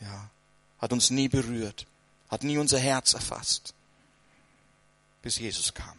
[0.00, 0.30] Ja,
[0.78, 1.86] hat uns nie berührt,
[2.28, 3.74] hat nie unser Herz erfasst,
[5.22, 5.98] bis Jesus kam.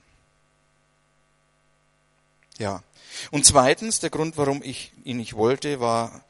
[2.58, 2.84] Ja.
[3.32, 6.24] Und zweitens, der Grund, warum ich ihn nicht wollte, war,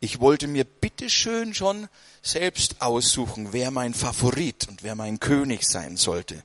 [0.00, 1.88] ich wollte mir bitteschön schon
[2.22, 6.42] selbst aussuchen, wer mein Favorit und wer mein König sein sollte.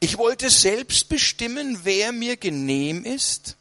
[0.00, 3.56] Ich wollte selbst bestimmen, wer mir genehm ist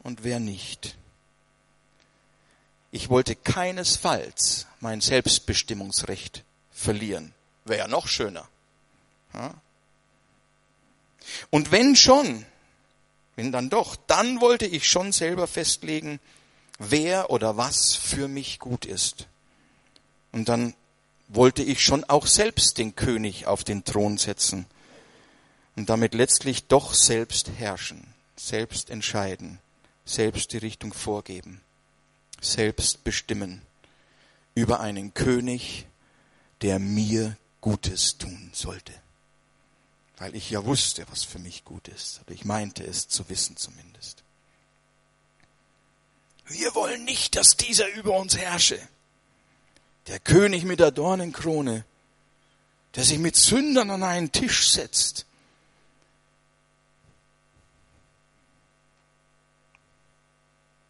[0.00, 0.96] und wer nicht.
[2.90, 7.34] Ich wollte keinesfalls mein Selbstbestimmungsrecht verlieren.
[7.64, 8.48] Wäre ja noch schöner.
[11.50, 12.44] Und wenn schon,
[13.36, 16.20] wenn dann doch, dann wollte ich schon selber festlegen,
[16.78, 19.28] wer oder was für mich gut ist.
[20.32, 20.74] Und dann
[21.28, 24.66] wollte ich schon auch selbst den König auf den Thron setzen
[25.76, 29.58] und damit letztlich doch selbst herrschen, selbst entscheiden,
[30.04, 31.60] selbst die Richtung vorgeben,
[32.40, 33.62] selbst bestimmen
[34.54, 35.86] über einen König,
[36.62, 38.92] der mir Gutes tun sollte.
[40.18, 43.56] Weil ich ja wusste, was für mich gut ist, oder ich meinte es zu wissen
[43.56, 44.24] zumindest.
[46.46, 48.80] Wir wollen nicht, dass dieser über uns herrsche.
[50.06, 51.84] Der König mit der Dornenkrone,
[52.94, 55.26] der sich mit Sündern an einen Tisch setzt.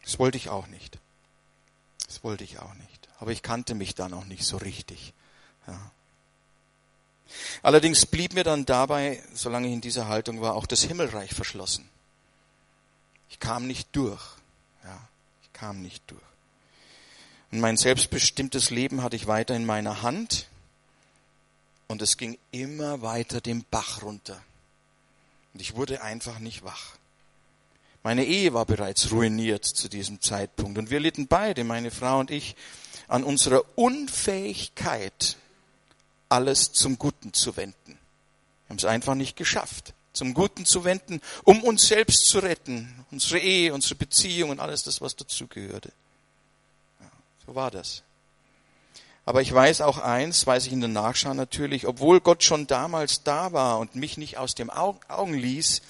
[0.03, 0.97] Das wollte ich auch nicht.
[2.07, 3.09] Das wollte ich auch nicht.
[3.19, 5.13] Aber ich kannte mich da noch nicht so richtig.
[5.67, 5.91] Ja.
[7.61, 11.89] Allerdings blieb mir dann dabei, solange ich in dieser Haltung war, auch das Himmelreich verschlossen.
[13.29, 14.21] Ich kam nicht durch.
[14.83, 14.99] Ja
[15.59, 16.21] kam nicht durch.
[17.51, 20.47] Und mein selbstbestimmtes Leben hatte ich weiter in meiner Hand
[21.87, 24.41] und es ging immer weiter den Bach runter.
[25.53, 26.95] Und ich wurde einfach nicht wach.
[28.03, 32.31] Meine Ehe war bereits ruiniert zu diesem Zeitpunkt und wir litten beide, meine Frau und
[32.31, 32.55] ich,
[33.07, 35.35] an unserer Unfähigkeit,
[36.29, 37.97] alles zum Guten zu wenden.
[38.65, 43.05] Wir haben es einfach nicht geschafft zum Guten zu wenden, um uns selbst zu retten,
[43.11, 45.91] unsere Ehe, unsere Beziehung und alles das, was dazugehörte.
[46.99, 47.11] Ja,
[47.45, 48.03] so war das.
[49.25, 53.23] Aber ich weiß auch eins, weiß ich in der Nachschau natürlich, obwohl Gott schon damals
[53.23, 55.81] da war und mich nicht aus dem Augen ließ,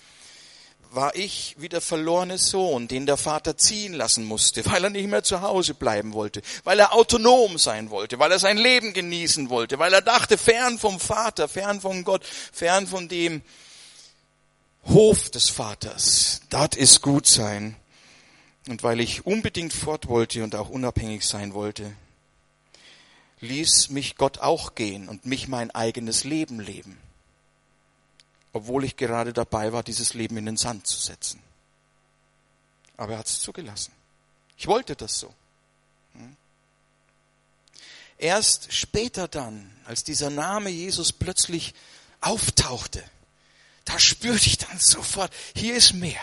[0.92, 5.08] war ich wie der verlorene Sohn, den der Vater ziehen lassen musste, weil er nicht
[5.08, 9.50] mehr zu Hause bleiben wollte, weil er autonom sein wollte, weil er sein Leben genießen
[9.50, 13.42] wollte, weil er dachte, fern vom Vater, fern von Gott, fern von dem
[14.86, 17.76] Hof des Vaters, dort ist gut sein.
[18.68, 21.92] Und weil ich unbedingt fort wollte und auch unabhängig sein wollte,
[23.40, 26.98] ließ mich Gott auch gehen und mich mein eigenes Leben leben
[28.54, 31.42] obwohl ich gerade dabei war, dieses Leben in den Sand zu setzen.
[32.98, 33.94] Aber er hat es zugelassen.
[34.58, 35.34] Ich wollte das so.
[36.14, 36.36] Hm?
[38.18, 41.74] Erst später dann, als dieser Name Jesus plötzlich
[42.22, 43.04] auftauchte,
[43.86, 46.22] da spürte ich dann sofort, hier ist mehr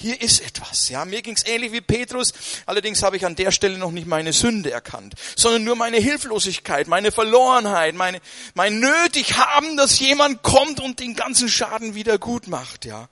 [0.00, 0.88] hier ist etwas.
[0.88, 2.32] Ja, mir ging's ähnlich wie Petrus.
[2.66, 6.86] Allerdings habe ich an der Stelle noch nicht meine Sünde erkannt, sondern nur meine Hilflosigkeit,
[6.86, 8.20] meine Verlorenheit, meine,
[8.54, 12.84] mein nötig haben, dass jemand kommt und den ganzen Schaden wieder gut macht.
[12.84, 13.08] Ja.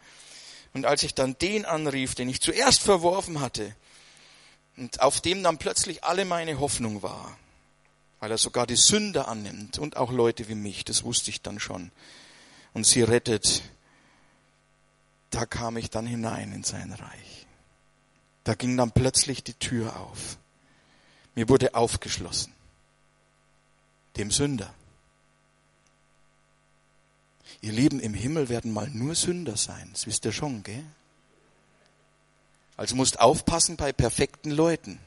[0.75, 3.75] Und als ich dann den anrief, den ich zuerst verworfen hatte,
[4.77, 7.37] und auf dem dann plötzlich alle meine Hoffnung war,
[8.21, 11.59] weil er sogar die Sünder annimmt und auch Leute wie mich, das wusste ich dann
[11.59, 11.91] schon,
[12.75, 13.63] und sie rettet,
[15.37, 17.47] da kam ich dann hinein in sein Reich.
[18.45, 20.39] Da ging dann plötzlich die Tür auf.
[21.35, 22.55] Mir wurde aufgeschlossen.
[24.17, 24.73] Dem Sünder.
[27.61, 29.91] Ihr Lieben, im Himmel werden mal nur Sünder sein.
[29.93, 30.85] Das wisst ihr schon, gell?
[32.79, 34.99] Also musst aufpassen bei perfekten Leuten.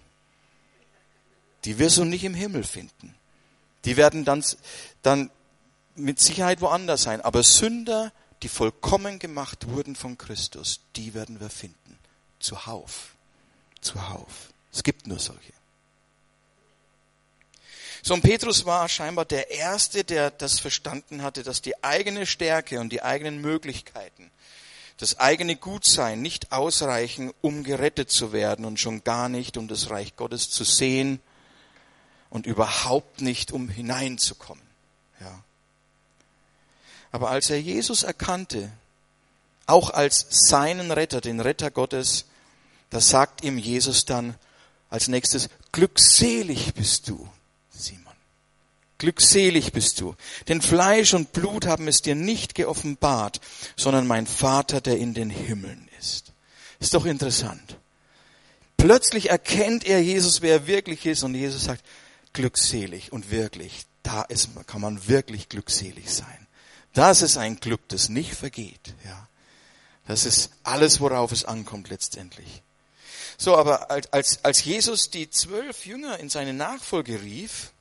[1.66, 3.16] Die wirst du nicht im Himmel finden.
[3.86, 4.46] Die werden dann,
[5.02, 5.32] dann
[5.96, 7.22] mit Sicherheit woanders sein.
[7.22, 8.12] Aber Sünder
[8.44, 11.98] die vollkommen gemacht wurden von Christus, die werden wir finden.
[12.40, 13.16] Zuhauf.
[13.82, 14.52] Zuhauf.
[14.72, 15.54] Es gibt nur solche.
[18.02, 22.80] So, und Petrus war scheinbar der Erste, der das verstanden hatte, dass die eigene Stärke
[22.80, 24.32] und die eigenen Möglichkeiten,
[24.98, 29.90] das eigene Gutsein nicht ausreichen, um gerettet zu werden und schon gar nicht, um das
[29.90, 31.20] Reich Gottes zu sehen
[32.30, 34.64] und überhaupt nicht, um hineinzukommen.
[35.20, 35.44] Ja.
[37.12, 38.72] Aber als er Jesus erkannte,
[39.66, 42.26] auch als seinen Retter, den Retter Gottes,
[42.90, 44.36] da sagt ihm Jesus dann
[44.90, 47.28] als nächstes, glückselig bist du,
[47.72, 48.14] Simon.
[48.98, 50.16] Glückselig bist du.
[50.48, 53.40] Denn Fleisch und Blut haben es dir nicht geoffenbart,
[53.76, 56.34] sondern mein Vater, der in den Himmeln ist.
[56.80, 57.78] Ist doch interessant.
[58.78, 61.84] Plötzlich erkennt er Jesus, wer er wirklich ist, und Jesus sagt,
[62.34, 66.48] glückselig und wirklich, da ist, kann man wirklich glückselig sein.
[66.94, 68.94] Das ist ein Glück, das nicht vergeht.
[69.06, 69.28] Ja.
[70.08, 72.64] Das ist alles, worauf es ankommt letztendlich.
[73.38, 77.72] So, aber als, als Jesus die zwölf Jünger in seine Nachfolge rief,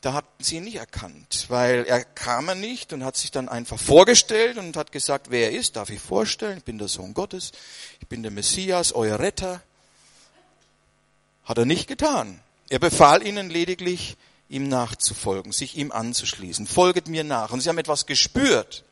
[0.00, 3.48] da hatten sie ihn nicht erkannt, weil er kam er nicht und hat sich dann
[3.48, 7.14] einfach vorgestellt und hat gesagt, wer er ist, darf ich vorstellen, ich bin der Sohn
[7.14, 7.52] Gottes,
[8.00, 9.62] ich bin der Messias, euer Retter.
[11.44, 12.40] Hat er nicht getan.
[12.68, 14.16] Er befahl ihnen lediglich,
[14.54, 16.66] ihm nachzufolgen, sich ihm anzuschließen.
[16.66, 17.50] Folget mir nach.
[17.50, 18.84] Und sie haben etwas gespürt.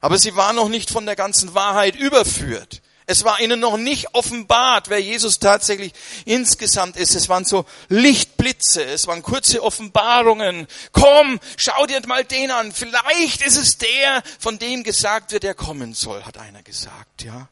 [0.00, 2.82] Aber sie waren noch nicht von der ganzen Wahrheit überführt.
[3.10, 5.94] Es war ihnen noch nicht offenbart, wer Jesus tatsächlich
[6.26, 7.14] insgesamt ist.
[7.14, 10.66] Es waren so Lichtblitze, es waren kurze Offenbarungen.
[10.92, 12.70] Komm, schau dir mal den an.
[12.70, 17.48] Vielleicht ist es der, von dem gesagt wird, der kommen soll, hat einer gesagt, ja.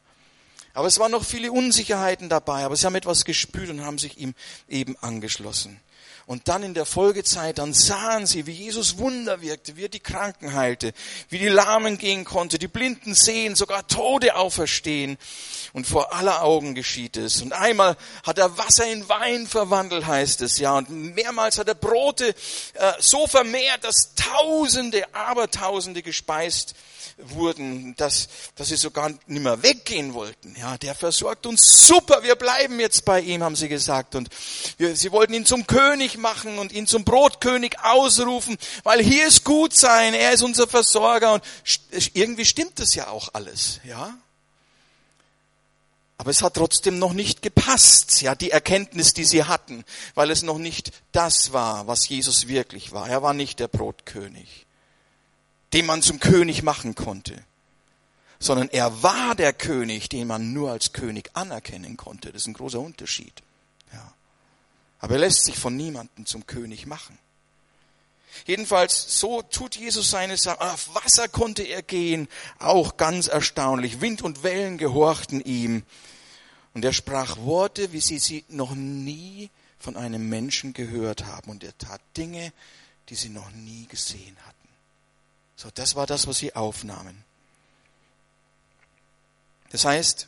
[0.75, 4.19] Aber es waren noch viele Unsicherheiten dabei, aber sie haben etwas gespürt und haben sich
[4.19, 4.35] ihm
[4.69, 5.79] eben angeschlossen.
[6.27, 10.01] Und dann in der Folgezeit, dann sahen sie, wie Jesus Wunder wirkte, wie er die
[10.01, 10.91] Kranken heilte,
[11.29, 15.17] wie die Lahmen gehen konnte, die Blinden sehen, sogar Tode auferstehen.
[15.71, 17.41] Und vor aller Augen geschieht es.
[17.41, 20.77] Und einmal hat er Wasser in Wein verwandelt, heißt es, ja.
[20.77, 22.35] Und mehrmals hat er Brote
[22.73, 26.75] äh, so vermehrt, dass Tausende, Abertausende gespeist
[27.17, 30.55] wurden, dass, dass sie sogar nicht mehr weggehen wollten.
[30.59, 34.15] Ja, der versorgt uns super, wir bleiben jetzt bei ihm, haben sie gesagt.
[34.15, 34.29] Und
[34.77, 39.43] wir, sie wollten ihn zum König machen und ihn zum Brotkönig ausrufen, weil hier ist
[39.43, 41.43] gut sein, er ist unser Versorger und
[42.13, 44.15] irgendwie stimmt das ja auch alles, ja.
[46.19, 49.83] Aber es hat trotzdem noch nicht gepasst, ja, die Erkenntnis, die sie hatten,
[50.15, 53.07] weil es noch nicht das war, was Jesus wirklich war.
[53.07, 54.66] Er war nicht der Brotkönig
[55.73, 57.43] den man zum König machen konnte,
[58.39, 62.31] sondern er war der König, den man nur als König anerkennen konnte.
[62.31, 63.33] Das ist ein großer Unterschied.
[63.91, 64.13] Ja.
[64.99, 67.17] Aber er lässt sich von niemandem zum König machen.
[68.45, 70.61] Jedenfalls, so tut Jesus seine Sache.
[70.61, 72.27] Auf Wasser konnte er gehen,
[72.59, 74.01] auch ganz erstaunlich.
[74.01, 75.83] Wind und Wellen gehorchten ihm.
[76.73, 79.49] Und er sprach Worte, wie sie sie noch nie
[79.79, 82.53] von einem Menschen gehört haben und er tat Dinge,
[83.09, 84.56] die sie noch nie gesehen hatten.
[85.57, 87.25] So, das war das, was sie aufnahmen.
[89.71, 90.27] Das heißt,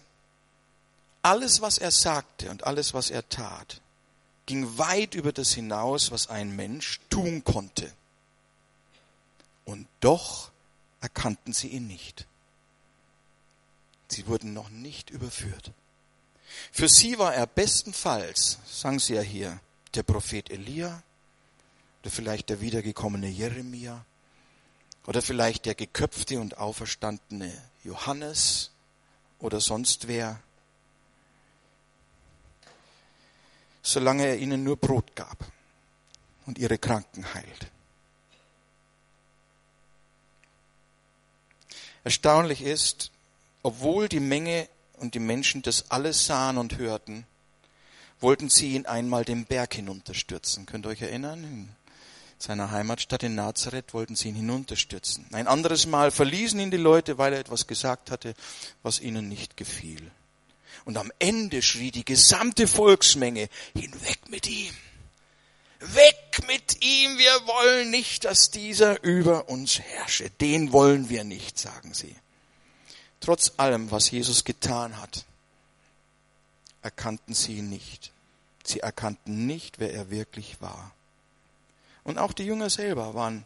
[1.21, 3.79] alles, was er sagte und alles, was er tat,
[4.47, 7.93] ging weit über das hinaus, was ein Mensch tun konnte.
[9.65, 10.49] Und doch
[10.99, 12.25] erkannten sie ihn nicht.
[14.07, 15.71] Sie wurden noch nicht überführt.
[16.71, 19.59] Für sie war er bestenfalls, sagen sie ja hier,
[19.93, 21.03] der Prophet Elia
[22.01, 24.03] oder vielleicht der wiedergekommene Jeremia
[25.09, 27.51] oder vielleicht der geköpfte und auferstandene
[27.83, 28.69] Johannes
[29.39, 30.39] oder sonst wer,
[33.81, 35.51] solange er ihnen nur Brot gab
[36.45, 37.71] und ihre Kranken heilt.
[42.03, 43.09] Erstaunlich ist,
[43.63, 47.25] obwohl die Menge und die Menschen das alles sahen und hörten,
[48.19, 50.67] wollten sie ihn einmal den Berg hinunterstürzen.
[50.67, 51.75] Könnt ihr euch erinnern?
[52.39, 55.25] In seiner Heimatstadt in Nazareth wollten sie ihn hinunterstürzen.
[55.33, 58.33] Ein anderes Mal verließen ihn die Leute, weil er etwas gesagt hatte,
[58.81, 60.09] was ihnen nicht gefiel.
[60.85, 64.73] Und am Ende schrie die gesamte Volksmenge, hinweg mit ihm.
[65.81, 70.29] Weg mit ihm, wir wollen nicht, dass dieser über uns herrsche.
[70.29, 72.15] Den wollen wir nicht, sagen sie.
[73.19, 75.25] Trotz allem, was Jesus getan hat,
[76.81, 78.13] erkannten sie ihn nicht.
[78.63, 80.93] Sie erkannten nicht, wer er wirklich war.
[82.09, 83.45] Und auch die Jünger selber waren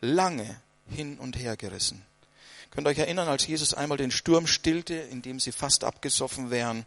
[0.00, 2.00] lange hin und her gerissen.
[2.70, 6.86] Könnt ihr euch erinnern, als Jesus einmal den Sturm stillte, indem sie fast abgesoffen wären,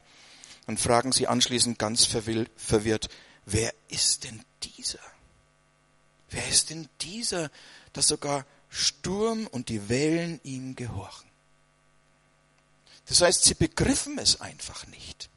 [0.67, 3.09] dann fragen sie anschließend ganz verwirrt,
[3.45, 5.01] wer ist denn dieser?
[6.30, 7.51] Wer ist denn dieser,
[7.91, 11.30] dass sogar Sturm und die Wellen ihm gehorchen?
[13.07, 15.30] Das heißt, sie begriffen es einfach nicht.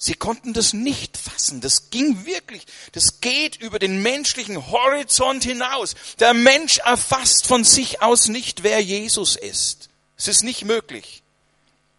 [0.00, 1.60] Sie konnten das nicht fassen.
[1.60, 5.96] Das ging wirklich, das geht über den menschlichen Horizont hinaus.
[6.20, 9.88] Der Mensch erfasst von sich aus nicht, wer Jesus ist.
[10.16, 11.24] Es ist nicht möglich.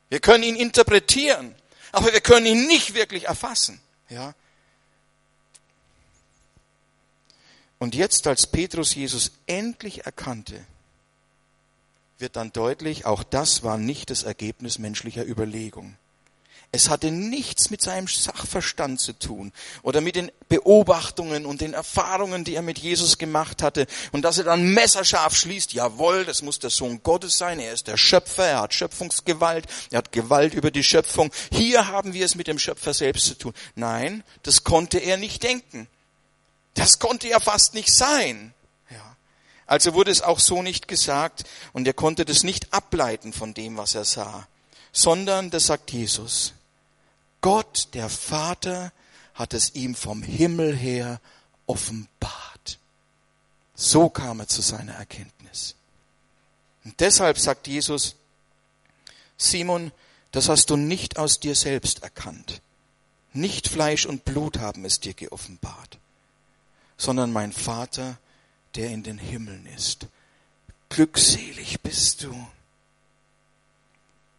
[0.08, 1.54] Wir können ihn interpretieren,
[1.92, 3.82] aber wir können ihn nicht wirklich erfassen.
[4.10, 4.34] Ja?
[7.80, 10.66] Und jetzt, als Petrus Jesus endlich erkannte,
[12.18, 15.98] wird dann deutlich, auch das war nicht das Ergebnis menschlicher Überlegung.
[16.72, 19.52] Es hatte nichts mit seinem Sachverstand zu tun
[19.82, 23.88] oder mit den Beobachtungen und den Erfahrungen, die er mit Jesus gemacht hatte.
[24.12, 27.88] Und dass er dann messerscharf schließt, jawohl, das muss der Sohn Gottes sein, er ist
[27.88, 31.32] der Schöpfer, er hat Schöpfungsgewalt, er hat Gewalt über die Schöpfung.
[31.52, 33.54] Hier haben wir es mit dem Schöpfer selbst zu tun.
[33.74, 35.88] Nein, das konnte er nicht denken.
[36.76, 38.54] Das konnte ja fast nicht sein.
[38.92, 39.16] Ja.
[39.66, 43.76] Also wurde es auch so nicht gesagt und er konnte das nicht ableiten von dem,
[43.76, 44.48] was er sah,
[44.92, 46.54] sondern, das sagt Jesus,
[47.42, 48.92] Gott, der Vater,
[49.34, 51.22] hat es ihm vom Himmel her
[51.66, 52.80] offenbart.
[53.74, 55.76] So kam er zu seiner Erkenntnis.
[56.84, 58.16] Und deshalb sagt Jesus,
[59.38, 59.92] Simon,
[60.32, 62.62] das hast du nicht aus dir selbst erkannt.
[63.32, 65.98] Nicht Fleisch und Blut haben es dir geoffenbart,
[66.98, 68.18] sondern mein Vater,
[68.76, 70.08] der in den Himmeln ist.
[70.90, 72.48] Glückselig bist du.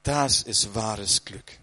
[0.02, 1.59] Das ist wahres Glück.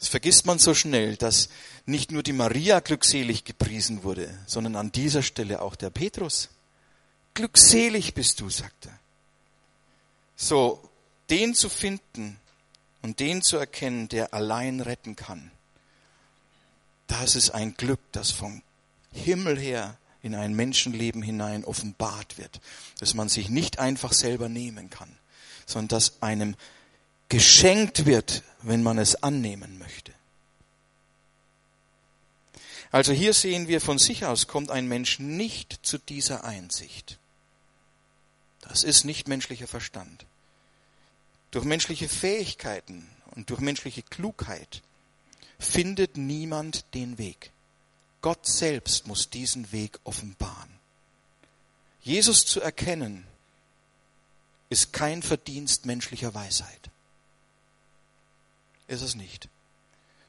[0.00, 1.50] Das vergisst man so schnell, dass
[1.84, 6.48] nicht nur die Maria glückselig gepriesen wurde, sondern an dieser Stelle auch der Petrus.
[7.34, 8.98] Glückselig bist du, sagt er.
[10.36, 10.82] So,
[11.28, 12.40] den zu finden
[13.02, 15.50] und den zu erkennen, der allein retten kann,
[17.06, 18.62] das ist ein Glück, das vom
[19.12, 22.60] Himmel her in ein Menschenleben hinein offenbart wird,
[23.00, 25.14] dass man sich nicht einfach selber nehmen kann,
[25.66, 26.56] sondern dass einem
[27.30, 30.12] geschenkt wird, wenn man es annehmen möchte.
[32.92, 37.18] Also hier sehen wir, von sich aus kommt ein Mensch nicht zu dieser Einsicht.
[38.62, 40.26] Das ist nicht menschlicher Verstand.
[41.52, 44.82] Durch menschliche Fähigkeiten und durch menschliche Klugheit
[45.58, 47.52] findet niemand den Weg.
[48.22, 50.70] Gott selbst muss diesen Weg offenbaren.
[52.02, 53.24] Jesus zu erkennen,
[54.68, 56.90] ist kein Verdienst menschlicher Weisheit.
[58.90, 59.48] Ist es nicht.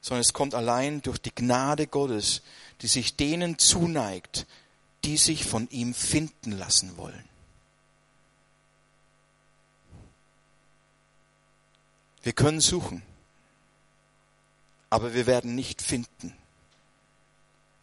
[0.00, 2.40] Sondern es kommt allein durch die Gnade Gottes,
[2.80, 4.46] die sich denen zuneigt,
[5.04, 7.28] die sich von ihm finden lassen wollen.
[12.22, 13.02] Wir können suchen,
[14.88, 16.34] aber wir werden nicht finden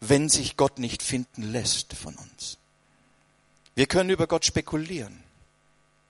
[0.00, 2.58] wenn sich Gott nicht finden lässt von uns.
[3.74, 5.22] Wir können über Gott spekulieren,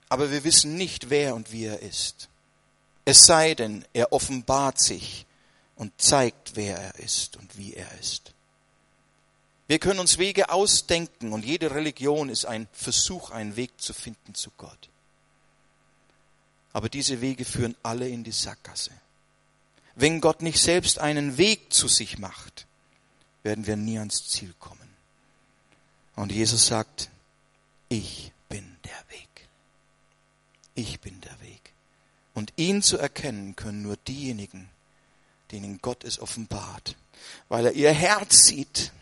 [0.08, 2.28] aber wir wissen nicht, wer und wie er ist.
[3.10, 5.26] Es sei denn, er offenbart sich
[5.74, 8.32] und zeigt, wer er ist und wie er ist.
[9.66, 14.36] Wir können uns Wege ausdenken und jede Religion ist ein Versuch, einen Weg zu finden
[14.36, 14.88] zu Gott.
[16.72, 18.92] Aber diese Wege führen alle in die Sackgasse.
[19.96, 22.64] Wenn Gott nicht selbst einen Weg zu sich macht,
[23.42, 24.94] werden wir nie ans Ziel kommen.
[26.14, 27.10] Und Jesus sagt,
[27.88, 29.48] ich bin der Weg.
[30.76, 31.59] Ich bin der Weg.
[32.34, 34.68] Und ihn zu erkennen können nur diejenigen,
[35.50, 36.96] denen Gott es offenbart,
[37.48, 38.92] weil er ihr Herz sieht.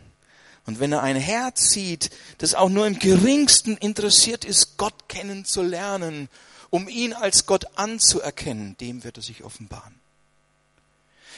[0.67, 6.29] Und wenn er ein Herz sieht, das auch nur im geringsten interessiert ist, Gott kennenzulernen,
[6.71, 9.99] um ihn als Gott anzuerkennen, dem wird er sich offenbaren.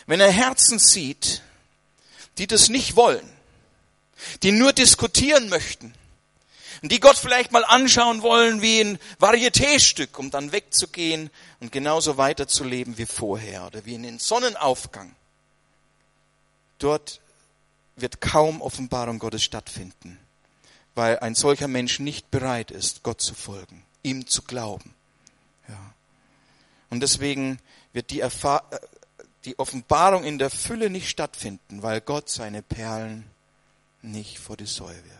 [0.07, 1.43] Wenn er Herzen sieht,
[2.38, 3.28] die das nicht wollen,
[4.43, 5.95] die nur diskutieren möchten,
[6.82, 12.16] und die Gott vielleicht mal anschauen wollen wie ein Varietéstück, um dann wegzugehen und genauso
[12.16, 15.14] weiterzuleben wie vorher oder wie in den Sonnenaufgang.
[16.78, 17.20] Dort
[17.96, 20.18] wird kaum Offenbarung Gottes stattfinden,
[20.94, 24.94] weil ein solcher Mensch nicht bereit ist, Gott zu folgen, ihm zu glauben.
[25.68, 25.94] Ja.
[26.88, 27.58] Und deswegen
[27.92, 28.68] wird die, Erfahr
[29.44, 33.30] die Offenbarung in der Fülle nicht stattfinden, weil Gott seine Perlen
[34.02, 35.19] nicht vor die Säue wirft.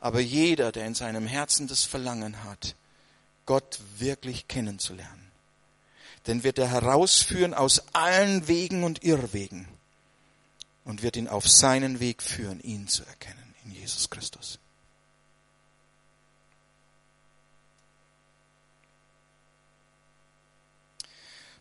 [0.00, 2.74] Aber jeder, der in seinem Herzen das Verlangen hat,
[3.46, 5.30] Gott wirklich kennenzulernen,
[6.26, 9.68] den wird er herausführen aus allen Wegen und Irrwegen
[10.84, 14.58] und wird ihn auf seinen Weg führen, ihn zu erkennen in Jesus Christus.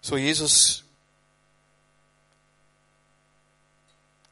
[0.01, 0.83] So Jesus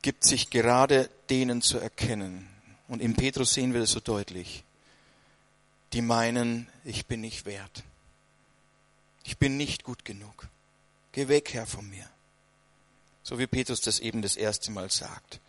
[0.01, 2.47] gibt sich gerade denen zu erkennen,
[2.88, 4.64] und im Petrus sehen wir das so deutlich.
[5.94, 7.84] Die meinen, ich bin nicht wert.
[9.24, 10.48] Ich bin nicht gut genug.
[11.12, 12.10] Geh weg, Herr, von mir.
[13.24, 15.40] So wie Petrus das eben das erste Mal sagt.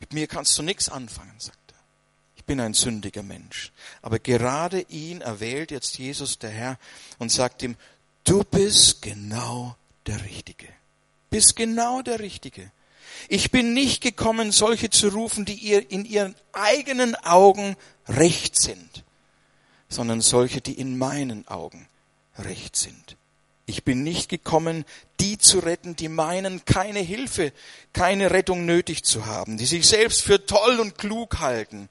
[0.00, 1.78] Mit mir kannst du nichts anfangen, sagt er.
[2.36, 3.72] Ich bin ein sündiger Mensch.
[4.02, 6.78] Aber gerade ihn erwählt jetzt Jesus, der Herr,
[7.18, 7.76] und sagt ihm,
[8.24, 10.68] du bist genau der Richtige.
[11.30, 12.72] Bist genau der Richtige.
[13.28, 19.04] Ich bin nicht gekommen, solche zu rufen, die ihr in ihren eigenen Augen recht sind,
[19.88, 21.88] sondern solche, die in meinen Augen
[22.38, 23.16] recht sind.
[23.66, 24.86] Ich bin nicht gekommen,
[25.20, 27.52] die zu retten, die meinen, keine Hilfe,
[27.92, 31.90] keine Rettung nötig zu haben, die sich selbst für toll und klug halten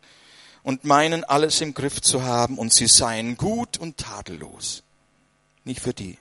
[0.64, 4.82] und meinen, alles im Griff zu haben und sie seien gut und tadellos.
[5.66, 6.18] Nicht für die.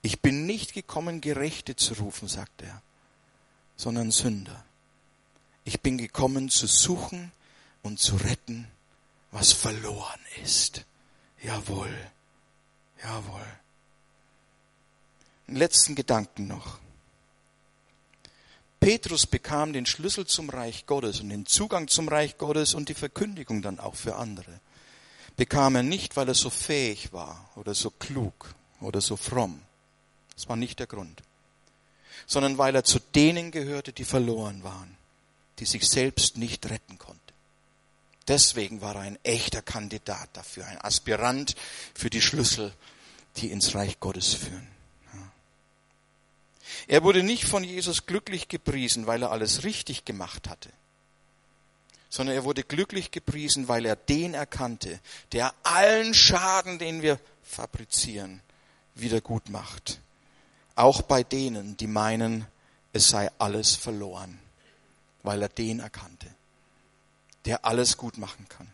[0.00, 2.80] Ich bin nicht gekommen, Gerechte zu rufen, sagt er,
[3.82, 4.64] sondern Sünder.
[5.64, 7.32] Ich bin gekommen zu suchen
[7.82, 8.68] und zu retten,
[9.32, 10.84] was verloren ist.
[11.42, 11.92] Jawohl,
[13.02, 13.46] jawohl.
[15.48, 16.78] Einen letzten Gedanken noch.
[18.78, 22.94] Petrus bekam den Schlüssel zum Reich Gottes und den Zugang zum Reich Gottes und die
[22.94, 24.60] Verkündigung dann auch für andere.
[25.36, 29.60] Bekam er nicht, weil er so fähig war oder so klug oder so fromm.
[30.36, 31.20] Das war nicht der Grund
[32.26, 34.96] sondern weil er zu denen gehörte, die verloren waren,
[35.58, 37.20] die sich selbst nicht retten konnten.
[38.28, 41.56] Deswegen war er ein echter Kandidat dafür, ein Aspirant
[41.94, 42.72] für die Schlüssel,
[43.36, 44.68] die ins Reich Gottes führen.
[46.86, 50.70] Er wurde nicht von Jesus glücklich gepriesen, weil er alles richtig gemacht hatte,
[52.08, 55.00] sondern er wurde glücklich gepriesen, weil er den erkannte,
[55.32, 58.40] der allen Schaden, den wir fabrizieren,
[58.94, 60.01] wieder gut macht
[60.74, 62.46] auch bei denen, die meinen,
[62.92, 64.38] es sei alles verloren,
[65.22, 66.26] weil er den erkannte,
[67.44, 68.68] der alles gut machen kann.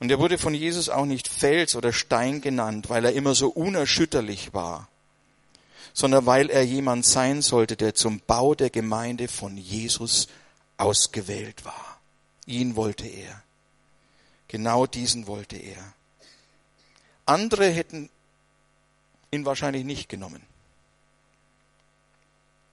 [0.00, 3.48] Und er wurde von Jesus auch nicht Fels oder Stein genannt, weil er immer so
[3.48, 4.88] unerschütterlich war,
[5.92, 10.28] sondern weil er jemand sein sollte, der zum Bau der Gemeinde von Jesus
[10.76, 11.98] ausgewählt war.
[12.46, 13.42] Ihn wollte er.
[14.46, 15.92] Genau diesen wollte er.
[17.26, 18.08] Andere hätten
[19.30, 20.42] ihn wahrscheinlich nicht genommen.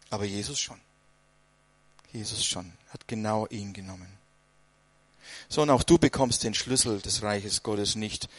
[0.10, 0.80] Aber Jesus schon.
[2.14, 4.08] Jesus schon hat genau ihn genommen.
[5.50, 8.30] So, und auch du bekommst den Schlüssel des Reiches Gottes nicht,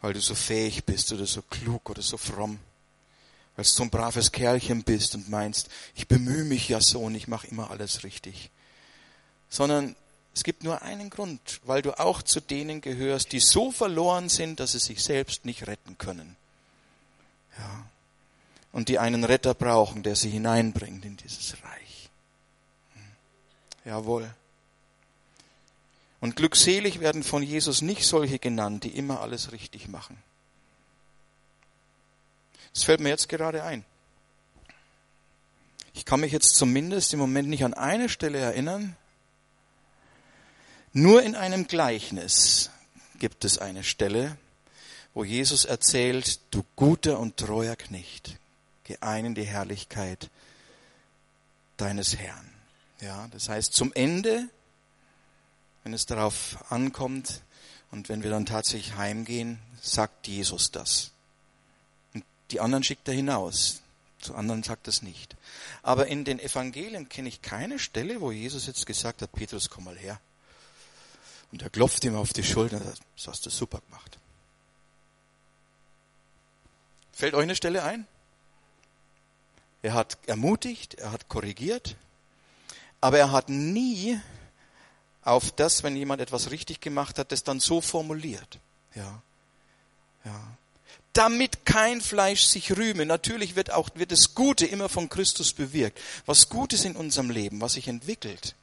[0.00, 2.58] weil du so fähig bist oder so klug oder so fromm,
[3.56, 7.14] weil du so ein braves Kerlchen bist und meinst, ich bemühe mich ja so und
[7.14, 8.50] ich mache immer alles richtig.
[9.50, 9.96] Sondern
[10.34, 14.60] es gibt nur einen Grund, weil du auch zu denen gehörst, die so verloren sind,
[14.60, 16.36] dass sie sich selbst nicht retten können.
[17.58, 17.86] Ja.
[18.72, 22.10] Und die einen Retter brauchen, der sie hineinbringt in dieses Reich.
[22.94, 23.02] Hm.
[23.84, 24.34] Jawohl.
[26.20, 30.16] Und glückselig werden von Jesus nicht solche genannt, die immer alles richtig machen.
[32.74, 33.84] Das fällt mir jetzt gerade ein.
[35.94, 38.96] Ich kann mich jetzt zumindest im Moment nicht an eine Stelle erinnern,
[40.92, 42.70] Nur in einem Gleichnis
[43.18, 44.36] gibt es eine Stelle,
[45.14, 48.36] wo Jesus erzählt, du guter und treuer Knecht,
[48.84, 50.30] geh ein in die Herrlichkeit
[51.76, 52.48] deines Herrn.
[53.00, 54.48] Ja, das heißt, zum Ende,
[55.84, 57.42] wenn es darauf ankommt
[57.90, 61.12] und wenn wir dann tatsächlich heimgehen, sagt Jesus das.
[62.14, 63.80] Und die anderen schickt er hinaus.
[64.20, 65.36] Zu anderen sagt es nicht.
[65.82, 69.84] Aber in den Evangelien kenne ich keine Stelle, wo Jesus jetzt gesagt hat, Petrus, komm
[69.84, 70.20] mal her.
[71.52, 74.18] Und er klopft ihm auf die Schulter und sagt, das hast du super gemacht.
[77.18, 78.06] Fällt euch eine Stelle ein?
[79.82, 81.96] Er hat ermutigt, er hat korrigiert,
[83.00, 84.20] aber er hat nie
[85.22, 88.60] auf das, wenn jemand etwas richtig gemacht hat, das dann so formuliert.
[88.94, 89.20] Ja.
[90.24, 90.40] Ja.
[91.12, 93.04] Damit kein Fleisch sich rühme.
[93.04, 96.00] Natürlich wird auch, wird das Gute immer von Christus bewirkt.
[96.24, 98.54] Was Gutes in unserem Leben, was sich entwickelt,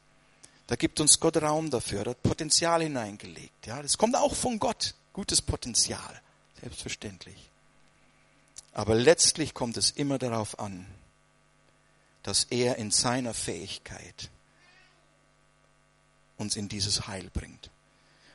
[0.68, 3.68] da gibt uns Gott Raum dafür, da hat Potenzial hineingelegt.
[3.68, 4.96] Ja, das kommt auch von Gott.
[5.12, 6.22] Gutes Potenzial.
[6.62, 7.50] Selbstverständlich.
[8.76, 10.86] Aber letztlich kommt es immer darauf an,
[12.24, 14.30] dass er in seiner Fähigkeit
[16.38, 17.72] uns in dieses Heil bringt.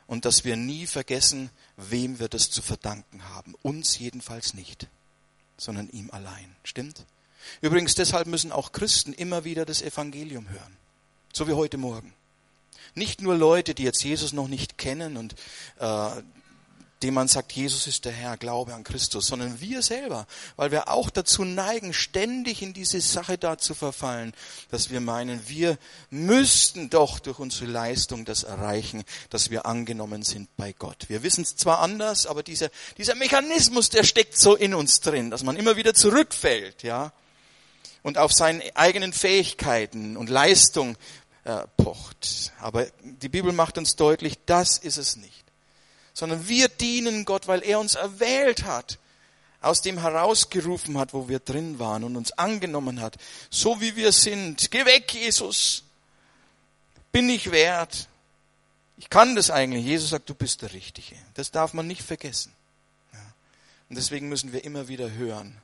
[0.07, 3.53] Und dass wir nie vergessen, wem wir das zu verdanken haben.
[3.61, 4.87] Uns jedenfalls nicht,
[5.57, 6.55] sondern ihm allein.
[6.63, 7.05] Stimmt?
[7.61, 10.77] Übrigens, deshalb müssen auch Christen immer wieder das Evangelium hören.
[11.33, 12.13] So wie heute Morgen.
[12.95, 15.35] Nicht nur Leute, die jetzt Jesus noch nicht kennen und
[15.77, 16.09] äh,
[17.03, 20.89] dem man sagt, Jesus ist der Herr, Glaube an Christus, sondern wir selber, weil wir
[20.89, 24.33] auch dazu neigen, ständig in diese Sache da zu verfallen,
[24.69, 25.77] dass wir meinen, wir
[26.09, 31.05] müssten doch durch unsere Leistung das erreichen, dass wir angenommen sind bei Gott.
[31.09, 35.31] Wir wissen es zwar anders, aber dieser, dieser Mechanismus, der steckt so in uns drin,
[35.31, 37.11] dass man immer wieder zurückfällt, ja,
[38.03, 40.97] und auf seinen eigenen Fähigkeiten und Leistung
[41.43, 42.51] äh, pocht.
[42.59, 45.50] Aber die Bibel macht uns deutlich, das ist es nicht.
[46.13, 48.99] Sondern wir dienen Gott, weil er uns erwählt hat,
[49.61, 53.17] aus dem herausgerufen hat, wo wir drin waren und uns angenommen hat,
[53.49, 54.71] so wie wir sind.
[54.71, 55.83] Geh weg, Jesus.
[57.11, 58.07] Bin ich wert.
[58.97, 59.85] Ich kann das eigentlich.
[59.85, 61.15] Jesus sagt, du bist der Richtige.
[61.33, 62.53] Das darf man nicht vergessen.
[63.91, 65.57] Und deswegen müssen wir immer wieder hören,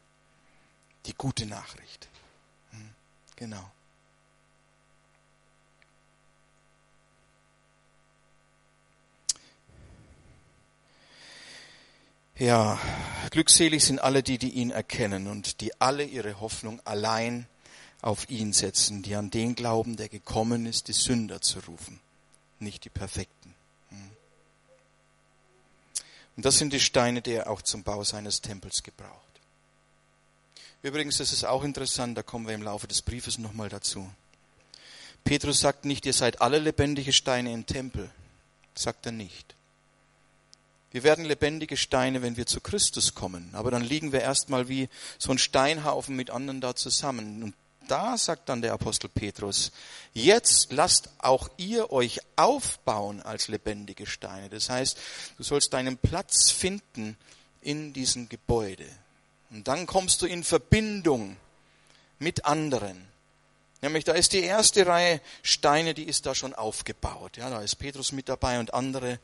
[1.05, 2.09] die gute Nachricht.
[2.71, 2.89] Hm.
[3.37, 3.71] Genau.
[12.39, 12.79] Ja,
[13.31, 17.47] glückselig sind alle die, die ihn erkennen und die alle ihre Hoffnung allein
[18.03, 21.99] auf ihn setzen, die an den glauben, der gekommen ist, die Sünder zu rufen,
[22.59, 23.55] nicht die Perfekten.
[23.89, 24.11] Hm.
[26.35, 29.27] Und das sind die Steine, die er auch zum Bau seines Tempels gebraucht.
[30.83, 34.07] Übrigens, das ist auch interessant, da kommen wir im Laufe des Briefes nochmal dazu.
[35.23, 38.11] Petrus sagt nicht, ihr seid alle lebendige Steine im Tempel.
[38.75, 39.57] Sagt er nicht.
[40.97, 43.51] Wir werden lebendige Steine, wenn wir zu Christus kommen.
[43.53, 44.89] Aber dann liegen wir erstmal wie
[45.19, 47.43] so ein Steinhaufen mit anderen da zusammen.
[47.43, 47.53] Und
[47.87, 49.71] da sagt dann der Apostel Petrus,
[50.15, 54.49] jetzt lasst auch ihr euch aufbauen als lebendige Steine.
[54.49, 54.97] Das heißt,
[55.37, 57.15] du sollst deinen Platz finden
[57.61, 58.87] in diesem Gebäude.
[59.51, 61.37] Und dann kommst du in Verbindung
[62.17, 63.07] mit anderen.
[63.83, 67.37] Nämlich da ist die erste Reihe Steine, die ist da schon aufgebaut.
[67.37, 69.19] Ja, da ist Petrus mit dabei und andere.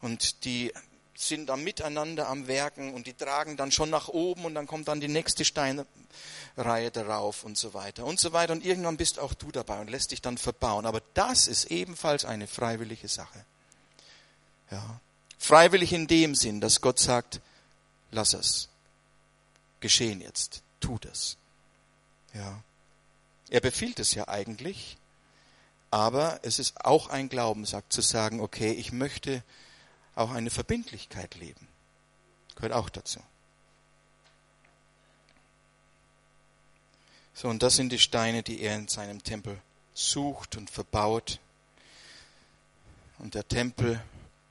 [0.00, 0.72] Und die
[1.20, 4.86] sind da miteinander am Werken und die tragen dann schon nach oben und dann kommt
[4.86, 8.52] dann die nächste Steinreihe darauf und so weiter und so weiter.
[8.52, 10.86] Und irgendwann bist auch du dabei und lässt dich dann verbauen.
[10.86, 13.44] Aber das ist ebenfalls eine freiwillige Sache.
[14.70, 15.00] Ja.
[15.38, 17.40] Freiwillig in dem Sinn, dass Gott sagt,
[18.12, 18.68] lass es
[19.80, 21.36] geschehen jetzt, tu das.
[22.32, 22.62] Ja.
[23.50, 24.96] Er befiehlt es ja eigentlich,
[25.90, 29.42] aber es ist auch ein Glaubensakt zu sagen, okay, ich möchte
[30.18, 31.68] auch eine Verbindlichkeit leben.
[32.56, 33.20] Gehört auch dazu.
[37.34, 39.60] So, und das sind die Steine, die er in seinem Tempel
[39.94, 41.38] sucht und verbaut.
[43.18, 44.02] Und der Tempel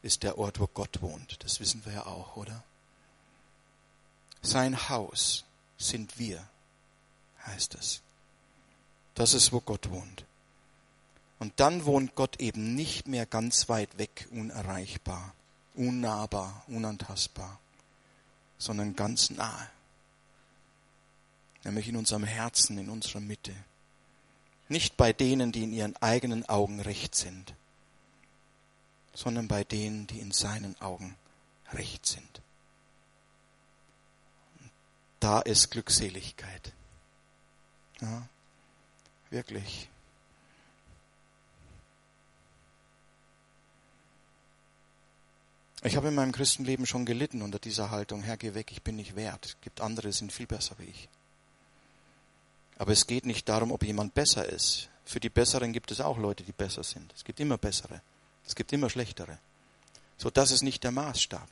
[0.01, 1.43] ist der Ort, wo Gott wohnt.
[1.43, 2.63] Das wissen wir ja auch, oder?
[4.41, 5.43] Sein Haus
[5.77, 6.47] sind wir,
[7.45, 8.01] heißt es.
[9.15, 10.23] Das ist, wo Gott wohnt.
[11.39, 15.33] Und dann wohnt Gott eben nicht mehr ganz weit weg, unerreichbar,
[15.77, 17.59] unnahbar, unantastbar,
[18.57, 19.69] sondern ganz nahe.
[21.63, 23.53] Nämlich in unserem Herzen, in unserer Mitte.
[24.69, 27.53] Nicht bei denen, die in ihren eigenen Augen recht sind,
[29.13, 31.15] sondern bei denen, die in seinen Augen
[31.73, 32.41] recht sind.
[35.19, 36.73] Da ist Glückseligkeit.
[38.01, 38.27] Ja,
[39.29, 39.89] wirklich.
[45.83, 48.95] Ich habe in meinem Christenleben schon gelitten unter dieser Haltung, Herr, geh weg, ich bin
[48.95, 49.45] nicht wert.
[49.45, 51.07] Es gibt andere, die sind viel besser wie ich.
[52.77, 54.89] Aber es geht nicht darum, ob jemand besser ist.
[55.05, 57.13] Für die Besseren gibt es auch Leute, die besser sind.
[57.15, 58.01] Es gibt immer bessere.
[58.45, 59.37] Es gibt immer schlechtere.
[60.17, 61.47] So, das ist nicht der Maßstab.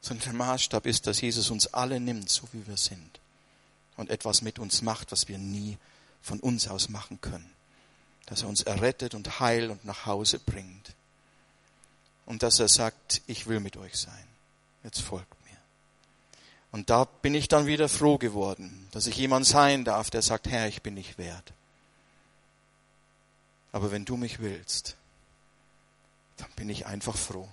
[0.00, 3.20] Sondern der Maßstab ist, dass Jesus uns alle nimmt, so wie wir sind.
[3.96, 5.78] Und etwas mit uns macht, was wir nie
[6.22, 7.50] von uns aus machen können.
[8.26, 10.94] Dass er uns errettet und heilt und nach Hause bringt.
[12.26, 14.26] Und dass er sagt, ich will mit euch sein.
[14.84, 15.56] Jetzt folgt mir.
[16.72, 20.48] Und da bin ich dann wieder froh geworden, dass ich jemand sein darf, der sagt,
[20.48, 21.52] Herr, ich bin nicht wert.
[23.72, 24.96] Aber wenn du mich willst,
[26.36, 27.48] dann bin ich einfach froh.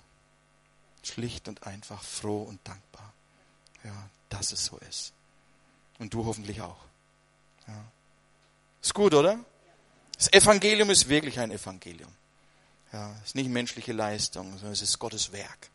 [1.02, 3.12] Schlicht und einfach froh und dankbar.
[3.84, 5.12] Ja, dass es so ist.
[5.98, 6.78] Und du hoffentlich auch.
[7.66, 7.84] Ja.
[8.82, 9.38] Ist gut, oder?
[10.16, 12.12] Das Evangelium ist wirklich ein Evangelium.
[12.92, 15.70] Ja, es ist nicht menschliche Leistung, sondern es ist Gottes Werk.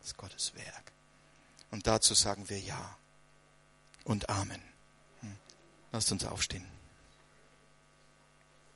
[0.00, 0.92] Es ist Gottes Werk.
[1.70, 2.96] Und dazu sagen wir Ja
[4.04, 4.62] und Amen.
[5.20, 5.36] Hm.
[5.92, 6.77] Lasst uns aufstehen.